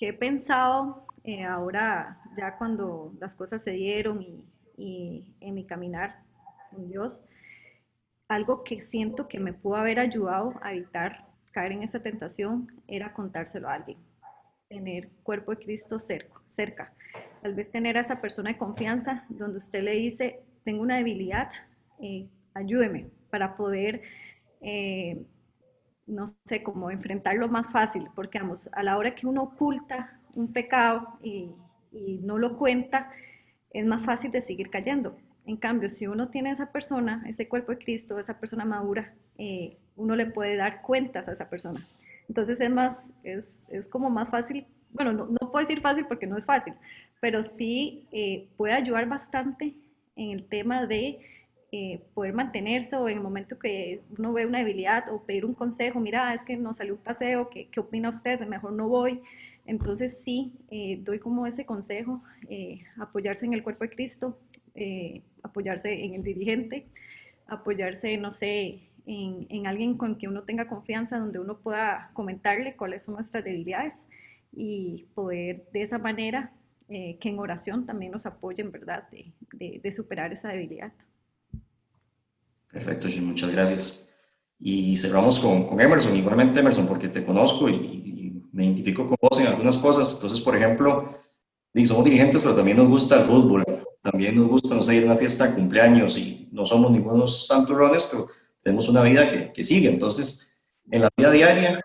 he 0.00 0.12
pensado 0.14 1.04
eh, 1.22 1.44
ahora, 1.44 2.18
ya 2.38 2.56
cuando 2.56 3.12
las 3.20 3.34
cosas 3.34 3.62
se 3.62 3.72
dieron 3.72 4.22
y, 4.22 4.42
en 4.80 5.54
mi 5.54 5.64
caminar 5.64 6.22
con 6.70 6.88
Dios, 6.88 7.24
algo 8.28 8.64
que 8.64 8.80
siento 8.80 9.28
que 9.28 9.40
me 9.40 9.52
pudo 9.52 9.76
haber 9.76 9.98
ayudado 9.98 10.54
a 10.62 10.72
evitar 10.72 11.26
caer 11.52 11.72
en 11.72 11.82
esa 11.82 12.00
tentación 12.00 12.80
era 12.86 13.12
contárselo 13.12 13.68
a 13.68 13.74
alguien, 13.74 13.98
tener 14.68 15.08
cuerpo 15.22 15.50
de 15.50 15.58
Cristo 15.58 15.98
cerca, 15.98 16.40
cerca. 16.48 16.92
Tal 17.42 17.54
vez 17.54 17.70
tener 17.70 17.96
a 17.96 18.02
esa 18.02 18.20
persona 18.20 18.50
de 18.50 18.58
confianza 18.58 19.24
donde 19.28 19.58
usted 19.58 19.82
le 19.82 19.92
dice, 19.92 20.40
tengo 20.64 20.82
una 20.82 20.96
debilidad, 20.96 21.50
eh, 22.00 22.28
ayúdeme 22.54 23.10
para 23.30 23.56
poder, 23.56 24.02
eh, 24.60 25.22
no 26.06 26.26
sé, 26.44 26.62
cómo 26.62 26.90
enfrentarlo 26.90 27.48
más 27.48 27.72
fácil, 27.72 28.08
porque 28.14 28.38
vamos, 28.38 28.68
a 28.72 28.82
la 28.82 28.96
hora 28.96 29.14
que 29.14 29.26
uno 29.26 29.42
oculta 29.42 30.20
un 30.34 30.52
pecado 30.52 31.18
y, 31.22 31.50
no 32.22 32.38
lo 32.38 32.56
cuenta, 32.56 33.10
es 33.70 33.86
más 33.86 34.04
fácil 34.04 34.30
de 34.30 34.42
seguir 34.42 34.70
cayendo. 34.70 35.16
En 35.46 35.56
cambio, 35.56 35.88
si 35.90 36.06
uno 36.06 36.28
tiene 36.28 36.50
a 36.50 36.52
esa 36.52 36.70
persona, 36.72 37.24
ese 37.26 37.48
cuerpo 37.48 37.72
de 37.72 37.78
Cristo, 37.78 38.18
esa 38.18 38.38
persona 38.38 38.64
madura, 38.64 39.14
eh, 39.38 39.76
uno 39.96 40.16
le 40.16 40.26
puede 40.26 40.56
dar 40.56 40.82
cuentas 40.82 41.28
a 41.28 41.32
esa 41.32 41.48
persona. 41.48 41.86
Entonces 42.28 42.60
es 42.60 42.70
más, 42.70 43.06
es, 43.24 43.64
es 43.68 43.88
como 43.88 44.10
más 44.10 44.28
fácil, 44.28 44.66
bueno, 44.92 45.12
no, 45.12 45.26
no, 45.26 45.50
puedo 45.50 45.66
decir 45.66 45.80
fácil 45.80 46.06
porque 46.06 46.26
no 46.26 46.36
es 46.36 46.44
fácil, 46.44 46.74
pero 47.20 47.42
sí 47.42 48.06
eh, 48.12 48.48
puede 48.56 48.74
ayudar 48.74 49.08
bastante 49.08 49.74
en 50.16 50.30
el 50.30 50.44
tema 50.48 50.86
de 50.86 51.18
eh, 51.72 52.00
poder 52.14 52.32
mantenerse 52.34 52.96
o 52.96 53.08
en 53.08 53.18
el 53.18 53.22
momento 53.22 53.58
que 53.58 54.02
uno 54.18 54.32
ve 54.32 54.46
una 54.46 54.58
debilidad 54.58 55.12
o 55.12 55.22
pedir 55.22 55.44
un 55.44 55.54
consejo, 55.54 56.00
mira, 56.00 56.34
es 56.34 56.44
que 56.44 56.56
no 56.56 56.74
salió 56.74 56.94
un 56.94 57.00
paseo, 57.00 57.48
¿qué, 57.50 57.68
qué 57.68 57.80
opina 57.80 58.10
usted? 58.10 58.40
Mejor 58.46 58.72
no 58.72 58.88
voy. 58.88 59.22
Entonces 59.70 60.18
sí, 60.24 60.52
eh, 60.68 60.98
doy 61.00 61.20
como 61.20 61.46
ese 61.46 61.64
consejo, 61.64 62.24
eh, 62.48 62.82
apoyarse 62.98 63.46
en 63.46 63.54
el 63.54 63.62
cuerpo 63.62 63.84
de 63.84 63.90
Cristo, 63.90 64.36
apoyarse 65.44 66.04
en 66.04 66.14
el 66.14 66.24
dirigente, 66.24 66.88
apoyarse, 67.46 68.16
no 68.16 68.32
sé, 68.32 68.80
en, 69.06 69.46
en, 69.48 69.68
alguien 69.68 69.96
con 69.96 70.16
quien 70.16 70.32
uno 70.32 70.42
tenga 70.42 70.66
confianza, 70.66 71.20
donde 71.20 71.38
uno 71.38 71.58
pueda 71.58 72.10
comentarle 72.14 72.74
cuáles 72.74 73.04
son 73.04 73.14
nuestras 73.14 73.44
debilidades 73.44 73.94
y 74.52 75.06
poder 75.14 75.68
de 75.72 75.82
esa 75.82 75.98
manera 75.98 76.52
que 76.88 77.28
en 77.28 77.38
oración 77.38 77.86
también 77.86 78.10
nos 78.10 78.26
apoyen, 78.26 78.72
¿verdad?, 78.72 79.08
de, 79.12 79.80
de 79.80 79.92
superar 79.92 80.32
esa 80.32 80.48
debilidad. 80.48 80.92
Perfecto, 82.72 83.06
Jim, 83.06 83.24
muchas 83.24 83.52
gracias. 83.52 84.10
Y 84.62 84.94
cerramos 84.96 85.40
con, 85.40 85.66
con 85.66 85.80
Emerson, 85.80 86.14
igualmente 86.14 86.60
Emerson, 86.60 86.86
porque 86.86 87.08
te 87.08 87.24
conozco 87.24 87.68
y, 87.68 87.99
me 88.60 88.66
identifico 88.66 89.08
con 89.08 89.16
vos 89.20 89.40
en 89.40 89.46
algunas 89.46 89.78
cosas. 89.78 90.14
Entonces, 90.14 90.40
por 90.40 90.54
ejemplo, 90.54 91.14
somos 91.86 92.04
dirigentes, 92.04 92.42
pero 92.42 92.54
también 92.54 92.76
nos 92.76 92.88
gusta 92.88 93.16
el 93.16 93.24
fútbol, 93.24 93.64
también 94.02 94.36
nos 94.36 94.48
gusta, 94.48 94.74
no 94.74 94.82
sé, 94.82 94.96
ir 94.96 95.04
a 95.04 95.06
una 95.06 95.16
fiesta 95.16 95.46
de 95.46 95.54
cumpleaños 95.54 96.18
y 96.18 96.48
no 96.52 96.66
somos 96.66 96.90
ningunos 96.90 97.46
santurrones, 97.46 98.06
pero 98.10 98.26
tenemos 98.62 98.86
una 98.88 99.02
vida 99.02 99.28
que, 99.28 99.50
que 99.50 99.64
sigue. 99.64 99.88
Entonces, 99.88 100.62
en 100.90 101.00
la 101.00 101.08
vida 101.16 101.30
diaria, 101.30 101.80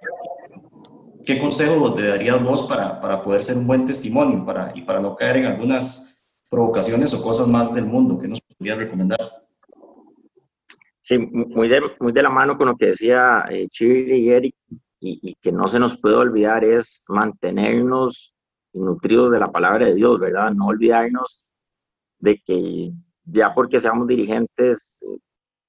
¿qué 1.25 1.37
consejo 1.39 1.93
te 1.93 2.07
darías 2.07 2.43
vos 2.43 2.63
para, 2.63 2.99
para 2.99 3.23
poder 3.23 3.41
ser 3.41 3.55
un 3.57 3.67
buen 3.67 3.85
testimonio 3.85 4.45
para, 4.45 4.73
y 4.75 4.81
para 4.81 4.99
no 4.99 5.15
caer 5.15 5.37
en 5.37 5.45
algunas 5.45 6.25
provocaciones 6.49 7.13
o 7.13 7.23
cosas 7.23 7.47
más 7.47 7.73
del 7.73 7.85
mundo 7.85 8.19
que 8.19 8.27
nos 8.27 8.41
podría 8.41 8.75
recomendar? 8.75 9.19
Sí, 10.99 11.17
muy 11.19 11.69
de, 11.69 11.79
muy 12.01 12.11
de 12.11 12.23
la 12.23 12.29
mano 12.29 12.57
con 12.57 12.67
lo 12.67 12.75
que 12.75 12.87
decía 12.87 13.45
eh, 13.49 13.69
y 13.79 14.29
Eric, 14.29 14.55
y, 14.99 15.35
que 15.35 15.51
no 15.51 15.67
se 15.67 15.79
nos 15.79 15.99
puede 15.99 16.15
olvidar 16.15 16.63
es 16.63 17.03
mantenernos 17.07 18.33
nutridos 18.73 19.31
de 19.31 19.39
la 19.39 19.51
palabra 19.51 19.87
de 19.87 19.95
Dios, 19.95 20.19
¿verdad? 20.19 20.51
No 20.51 20.67
olvidarnos 20.67 21.45
de 22.19 22.41
que 22.43 22.91
ya 23.23 23.53
porque 23.53 23.79
seamos 23.79 24.07
dirigentes, 24.07 24.99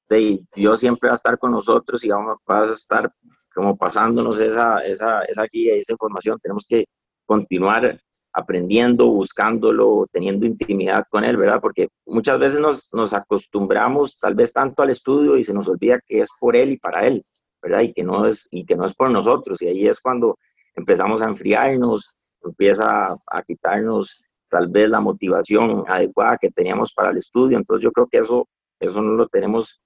de, 0.08 0.44
Dios 0.54 0.80
siempre 0.80 1.08
va 1.08 1.14
a 1.14 1.16
estar 1.16 1.38
con 1.38 1.52
nosotros 1.52 2.02
y 2.04 2.08
vamos, 2.08 2.38
a 2.46 2.64
estar 2.64 3.12
como 3.54 3.76
pasándonos 3.76 4.38
esa, 4.38 4.80
esa, 4.80 5.22
esa 5.22 5.44
guía, 5.50 5.74
esa 5.74 5.92
información. 5.92 6.38
Tenemos 6.40 6.66
que 6.68 6.84
continuar 7.24 7.98
aprendiendo, 8.32 9.06
buscándolo, 9.06 10.06
teniendo 10.12 10.44
intimidad 10.44 11.06
con 11.08 11.24
él, 11.24 11.38
¿verdad? 11.38 11.60
Porque 11.60 11.88
muchas 12.04 12.38
veces 12.38 12.60
nos, 12.60 12.88
nos, 12.92 13.14
acostumbramos 13.14 14.18
tal 14.18 14.34
vez 14.34 14.52
tanto 14.52 14.82
al 14.82 14.90
estudio 14.90 15.38
y 15.38 15.44
se 15.44 15.54
nos 15.54 15.68
olvida 15.68 16.00
que 16.06 16.20
es 16.20 16.28
por 16.38 16.54
él 16.54 16.72
y 16.72 16.76
para 16.76 17.06
él, 17.06 17.24
¿verdad? 17.66 17.82
Y 17.82 17.92
que 17.92 18.04
no 18.04 18.26
es, 18.26 18.48
y 18.52 18.64
que 18.64 18.76
no 18.76 18.86
es 18.86 18.94
por 18.94 19.10
nosotros. 19.10 19.60
Y 19.60 19.66
ahí 19.66 19.88
es 19.88 20.00
cuando 20.00 20.38
empezamos 20.76 21.20
a 21.20 21.28
enfriarnos, 21.28 22.14
empieza 22.44 23.12
a, 23.26 23.42
quitarnos 23.42 24.22
tal 24.48 24.68
vez 24.68 24.88
la 24.88 25.00
motivación 25.00 25.82
adecuada 25.88 26.38
que 26.40 26.50
teníamos 26.50 26.92
para 26.92 27.10
el 27.10 27.18
estudio. 27.18 27.58
Entonces 27.58 27.82
yo 27.82 27.90
creo 27.90 28.06
que 28.06 28.18
eso, 28.18 28.48
eso 28.78 29.02
no 29.02 29.14
lo 29.14 29.26
tenemos 29.26 29.80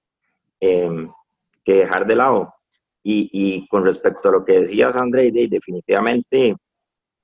em, 0.59 1.11
que 1.63 1.73
dejar 1.73 2.05
de 2.05 2.15
lado. 2.15 2.53
Y, 3.03 3.29
y, 3.33 3.67
con 3.67 3.83
respecto 3.83 4.29
a 4.29 4.33
lo 4.33 4.45
que 4.45 4.59
decías, 4.59 4.95
André, 4.95 5.31
definitivamente 5.31 6.55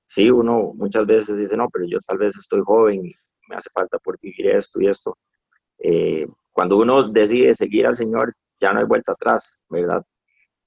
sí, 0.08 0.32
uno 0.32 0.74
muchas 0.74 1.06
veces 1.06 1.38
dice, 1.38 1.56
no, 1.56 1.70
pero 1.70 1.86
yo 1.86 2.00
tal 2.02 2.18
vez 2.18 2.36
estoy 2.36 2.62
joven 2.66 3.06
y 3.06 3.14
me 3.48 3.56
hace 3.56 3.70
falta 3.70 4.00
por 4.00 4.20
vivir 4.20 4.48
esto 4.48 4.82
y 4.82 4.88
esto. 4.88 5.16
Eh, 5.78 6.26
cuando 6.52 6.78
uno 6.78 7.08
decide 7.10 7.54
seguir 7.54 7.86
al 7.86 7.96
Señor, 7.96 8.34
ya 8.60 8.72
no 8.72 8.80
hay 8.80 8.86
vuelta 8.86 9.12
atrás, 9.12 9.64
¿verdad? 9.70 10.04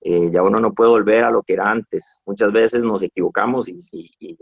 Eh, 0.01 0.31
ya 0.33 0.43
uno 0.43 0.61
no 0.61 0.73
puede 0.73 0.91
volver 0.91 1.25
a 1.25 1.31
lo 1.31 1.43
que 1.43 1.55
era 1.55 1.71
antes. 1.71 2.21
Muchas 2.27 2.53
veces 2.53 2.83
nos 2.83 3.03
equivocamos 3.03 3.69
y, 3.69 3.87
y, 3.93 4.39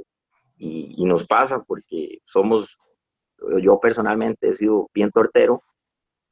y, 0.58 1.04
nos 1.04 1.26
pasa 1.26 1.62
porque 1.62 2.18
somos, 2.24 2.78
yo 3.62 3.78
personalmente 3.80 4.48
he 4.48 4.52
sido 4.52 4.88
bien 4.92 5.10
tortero, 5.10 5.62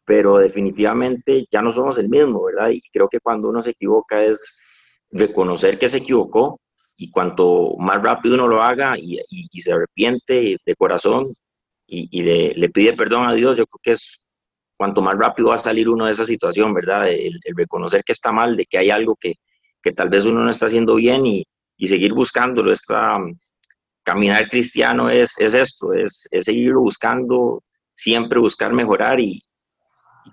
pero 0.04 0.38
definitivamente 0.38 1.46
ya 1.50 1.62
no 1.62 1.72
somos 1.72 1.98
el 1.98 2.08
mismo, 2.08 2.44
¿verdad? 2.44 2.70
Y 2.70 2.80
creo 2.92 3.08
que 3.08 3.20
cuando 3.20 3.48
uno 3.48 3.62
se 3.62 3.70
equivoca 3.70 4.22
es 4.22 4.60
reconocer 5.10 5.78
que 5.78 5.88
se 5.88 5.98
equivocó 5.98 6.60
y 6.96 7.10
cuanto 7.10 7.76
más 7.78 8.02
rápido 8.02 8.34
uno 8.34 8.48
lo 8.48 8.62
haga 8.62 8.96
y, 8.98 9.20
se 9.60 9.72
arrepiente 9.72 10.56
de 10.64 10.76
corazón 10.76 11.34
y, 11.86 12.22
le, 12.22 12.68
pide 12.70 12.94
perdón 12.94 13.28
a 13.28 13.34
Dios, 13.34 13.56
yo 13.56 13.66
creo 13.66 13.80
que 13.82 13.92
es 13.92 14.20
cuanto 14.76 15.02
más 15.02 15.14
rápido 15.18 15.48
va 15.48 15.56
a 15.56 15.58
salir 15.58 15.88
uno 15.88 16.06
de 16.06 16.12
esa 16.12 16.24
situación, 16.24 16.74
¿verdad? 16.74 17.08
El, 17.08 17.40
reconocer 17.56 18.02
que 18.04 18.12
está 18.12 18.32
mal, 18.32 18.56
de 18.56 18.66
que 18.66 18.78
hay 18.78 18.90
algo 18.90 19.16
que, 19.16 19.34
que, 19.82 19.92
tal 19.92 20.08
vez 20.08 20.24
uno 20.24 20.42
no 20.42 20.50
está 20.50 20.66
haciendo 20.66 20.94
bien 20.96 21.26
y, 21.26 21.44
seguir 21.86 22.12
buscándolo. 22.12 22.72
Esta, 22.72 23.18
caminar 24.02 24.48
cristiano 24.48 25.10
es, 25.10 25.38
es 25.38 25.54
esto, 25.54 25.92
es, 25.92 26.28
es 26.30 26.44
seguirlo 26.44 26.80
buscando, 26.80 27.64
siempre 27.94 28.38
buscar 28.38 28.72
mejorar 28.72 29.18
y, 29.18 29.42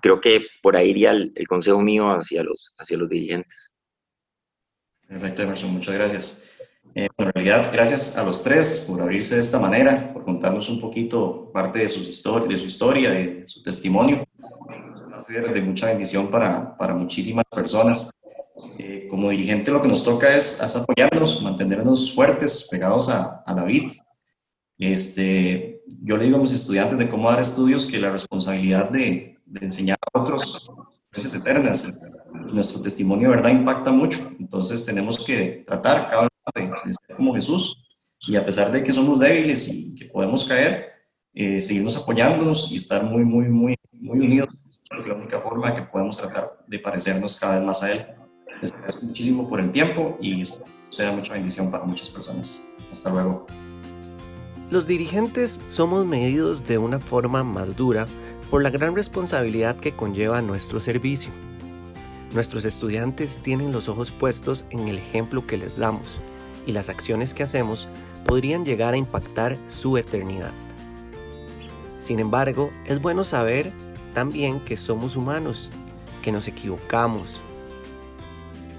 creo 0.02 0.20
que 0.20 0.46
por 0.62 0.76
ahí 0.76 0.90
iría 0.90 1.12
el, 1.12 1.32
el, 1.34 1.46
consejo 1.46 1.80
mío 1.80 2.08
hacia 2.08 2.42
los, 2.42 2.74
hacia 2.78 2.98
los 2.98 3.08
dirigentes. 3.08 3.70
Perfecto, 5.06 5.42
Emerson, 5.42 5.70
muchas 5.72 5.94
gracias. 5.94 6.50
Eh, 6.94 7.08
en 7.18 7.32
realidad, 7.32 7.70
gracias 7.72 8.16
a 8.16 8.24
los 8.24 8.42
tres 8.44 8.86
por 8.88 9.00
abrirse 9.00 9.34
de 9.34 9.40
esta 9.40 9.58
manera, 9.58 10.12
por 10.12 10.24
contarnos 10.24 10.68
un 10.68 10.80
poquito 10.80 11.50
parte 11.52 11.80
de, 11.80 11.88
sus 11.88 12.06
de 12.06 12.56
su 12.56 12.66
historia, 12.66 13.10
de 13.10 13.46
su 13.46 13.62
testimonio. 13.62 14.23
Va 15.12 15.18
a 15.18 15.20
ser 15.20 15.52
de 15.52 15.60
mucha 15.60 15.86
bendición 15.86 16.28
para, 16.28 16.76
para 16.76 16.94
muchísimas 16.94 17.44
personas. 17.54 18.10
Eh, 18.78 19.08
como 19.10 19.30
dirigente 19.30 19.70
lo 19.70 19.82
que 19.82 19.88
nos 19.88 20.04
toca 20.04 20.34
es, 20.34 20.60
apoyarnos, 20.60 21.42
mantenernos 21.42 22.14
fuertes, 22.14 22.68
pegados 22.70 23.08
a, 23.08 23.42
a 23.44 23.54
la 23.54 23.64
vid. 23.64 23.92
Este, 24.78 25.82
yo 26.02 26.16
le 26.16 26.24
digo 26.24 26.36
a 26.36 26.40
mis 26.40 26.52
estudiantes 26.52 26.98
de 26.98 27.08
cómo 27.08 27.30
dar 27.30 27.40
estudios 27.40 27.86
que 27.86 27.98
la 27.98 28.10
responsabilidad 28.10 28.90
de, 28.90 29.38
de 29.44 29.64
enseñar 29.64 29.98
a 30.12 30.18
otros 30.18 30.70
es 31.12 31.34
eternas. 31.34 31.86
Nuestro 32.32 32.82
testimonio 32.82 33.30
de 33.30 33.36
verdad 33.36 33.50
impacta 33.50 33.92
mucho, 33.92 34.18
entonces 34.40 34.84
tenemos 34.84 35.24
que 35.24 35.64
tratar 35.66 36.10
cada 36.10 36.28
de, 36.54 36.92
ser 36.92 37.16
como 37.16 37.34
Jesús 37.34 37.80
y 38.26 38.36
a 38.36 38.44
pesar 38.44 38.72
de 38.72 38.82
que 38.82 38.92
somos 38.92 39.18
débiles 39.18 39.68
y 39.68 39.94
que 39.94 40.06
podemos 40.06 40.44
caer, 40.44 40.92
eh, 41.32 41.60
seguirnos 41.62 41.96
apoyándonos 41.96 42.70
y 42.72 42.76
estar 42.76 43.04
muy, 43.04 43.24
muy, 43.24 43.48
muy, 43.48 43.76
muy 44.04 44.20
unidos. 44.20 44.48
Es 44.98 45.08
la 45.08 45.14
única 45.14 45.40
forma 45.40 45.74
que 45.74 45.82
podemos 45.82 46.18
tratar 46.18 46.58
de 46.66 46.78
parecernos 46.78 47.40
cada 47.40 47.56
vez 47.56 47.66
más 47.66 47.82
a 47.82 47.92
Él. 47.92 48.06
Les 48.60 48.72
agradezco 48.72 49.06
muchísimo 49.06 49.48
por 49.48 49.60
el 49.60 49.72
tiempo 49.72 50.16
y 50.20 50.42
espero 50.42 50.66
que 50.90 50.96
sea 50.96 51.12
mucha 51.12 51.32
bendición 51.32 51.70
para 51.70 51.84
muchas 51.84 52.10
personas. 52.10 52.72
Hasta 52.92 53.10
luego. 53.10 53.46
Los 54.70 54.86
dirigentes 54.86 55.58
somos 55.68 56.06
medidos 56.06 56.64
de 56.66 56.78
una 56.78 57.00
forma 57.00 57.42
más 57.42 57.76
dura 57.76 58.06
por 58.50 58.62
la 58.62 58.70
gran 58.70 58.94
responsabilidad 58.94 59.76
que 59.76 59.92
conlleva 59.92 60.42
nuestro 60.42 60.80
servicio. 60.80 61.30
Nuestros 62.32 62.64
estudiantes 62.64 63.38
tienen 63.38 63.72
los 63.72 63.88
ojos 63.88 64.10
puestos 64.10 64.64
en 64.70 64.88
el 64.88 64.98
ejemplo 64.98 65.46
que 65.46 65.56
les 65.56 65.76
damos 65.76 66.20
y 66.66 66.72
las 66.72 66.88
acciones 66.88 67.34
que 67.34 67.42
hacemos 67.42 67.88
podrían 68.24 68.64
llegar 68.64 68.94
a 68.94 68.98
impactar 68.98 69.56
su 69.68 69.96
eternidad. 69.96 70.52
Sin 71.98 72.18
embargo, 72.18 72.70
es 72.86 73.00
bueno 73.00 73.24
saber 73.24 73.72
también 74.14 74.60
que 74.60 74.76
somos 74.76 75.16
humanos, 75.16 75.68
que 76.22 76.32
nos 76.32 76.48
equivocamos 76.48 77.40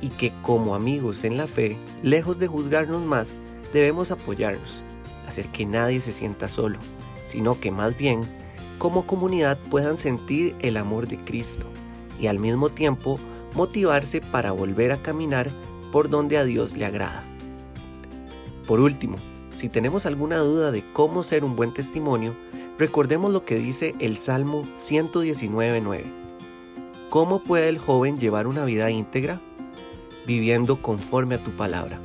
y 0.01 0.09
que 0.09 0.33
como 0.41 0.73
amigos 0.73 1.23
en 1.23 1.37
la 1.37 1.47
fe, 1.47 1.77
lejos 2.01 2.39
de 2.39 2.47
juzgarnos 2.47 3.03
más, 3.03 3.37
debemos 3.73 4.11
apoyarnos, 4.11 4.83
hacer 5.27 5.45
que 5.47 5.65
nadie 5.65 6.01
se 6.01 6.11
sienta 6.11 6.47
solo, 6.47 6.79
sino 7.23 7.59
que 7.59 7.71
más 7.71 7.95
bien 7.95 8.21
como 8.79 9.05
comunidad 9.05 9.57
puedan 9.69 9.97
sentir 9.97 10.55
el 10.59 10.77
amor 10.77 11.07
de 11.07 11.17
Cristo 11.23 11.65
y 12.19 12.27
al 12.27 12.39
mismo 12.39 12.69
tiempo 12.69 13.19
motivarse 13.53 14.21
para 14.21 14.51
volver 14.51 14.91
a 14.91 14.97
caminar 14.97 15.49
por 15.91 16.09
donde 16.09 16.37
a 16.37 16.43
Dios 16.43 16.75
le 16.75 16.85
agrada. 16.85 17.23
Por 18.67 18.79
último, 18.79 19.17
si 19.55 19.69
tenemos 19.69 20.05
alguna 20.05 20.37
duda 20.37 20.71
de 20.71 20.83
cómo 20.93 21.23
ser 21.23 21.43
un 21.43 21.55
buen 21.55 21.73
testimonio, 21.73 22.35
recordemos 22.77 23.31
lo 23.31 23.45
que 23.45 23.55
dice 23.55 23.95
el 23.99 24.17
Salmo 24.17 24.63
119.9. 24.79 26.03
¿Cómo 27.09 27.41
puede 27.41 27.69
el 27.69 27.79
joven 27.79 28.19
llevar 28.19 28.47
una 28.47 28.65
vida 28.65 28.91
íntegra? 28.91 29.39
Viviendo 30.27 30.81
conforme 30.81 31.35
a 31.35 31.43
tu 31.43 31.51
palabra. 31.51 31.99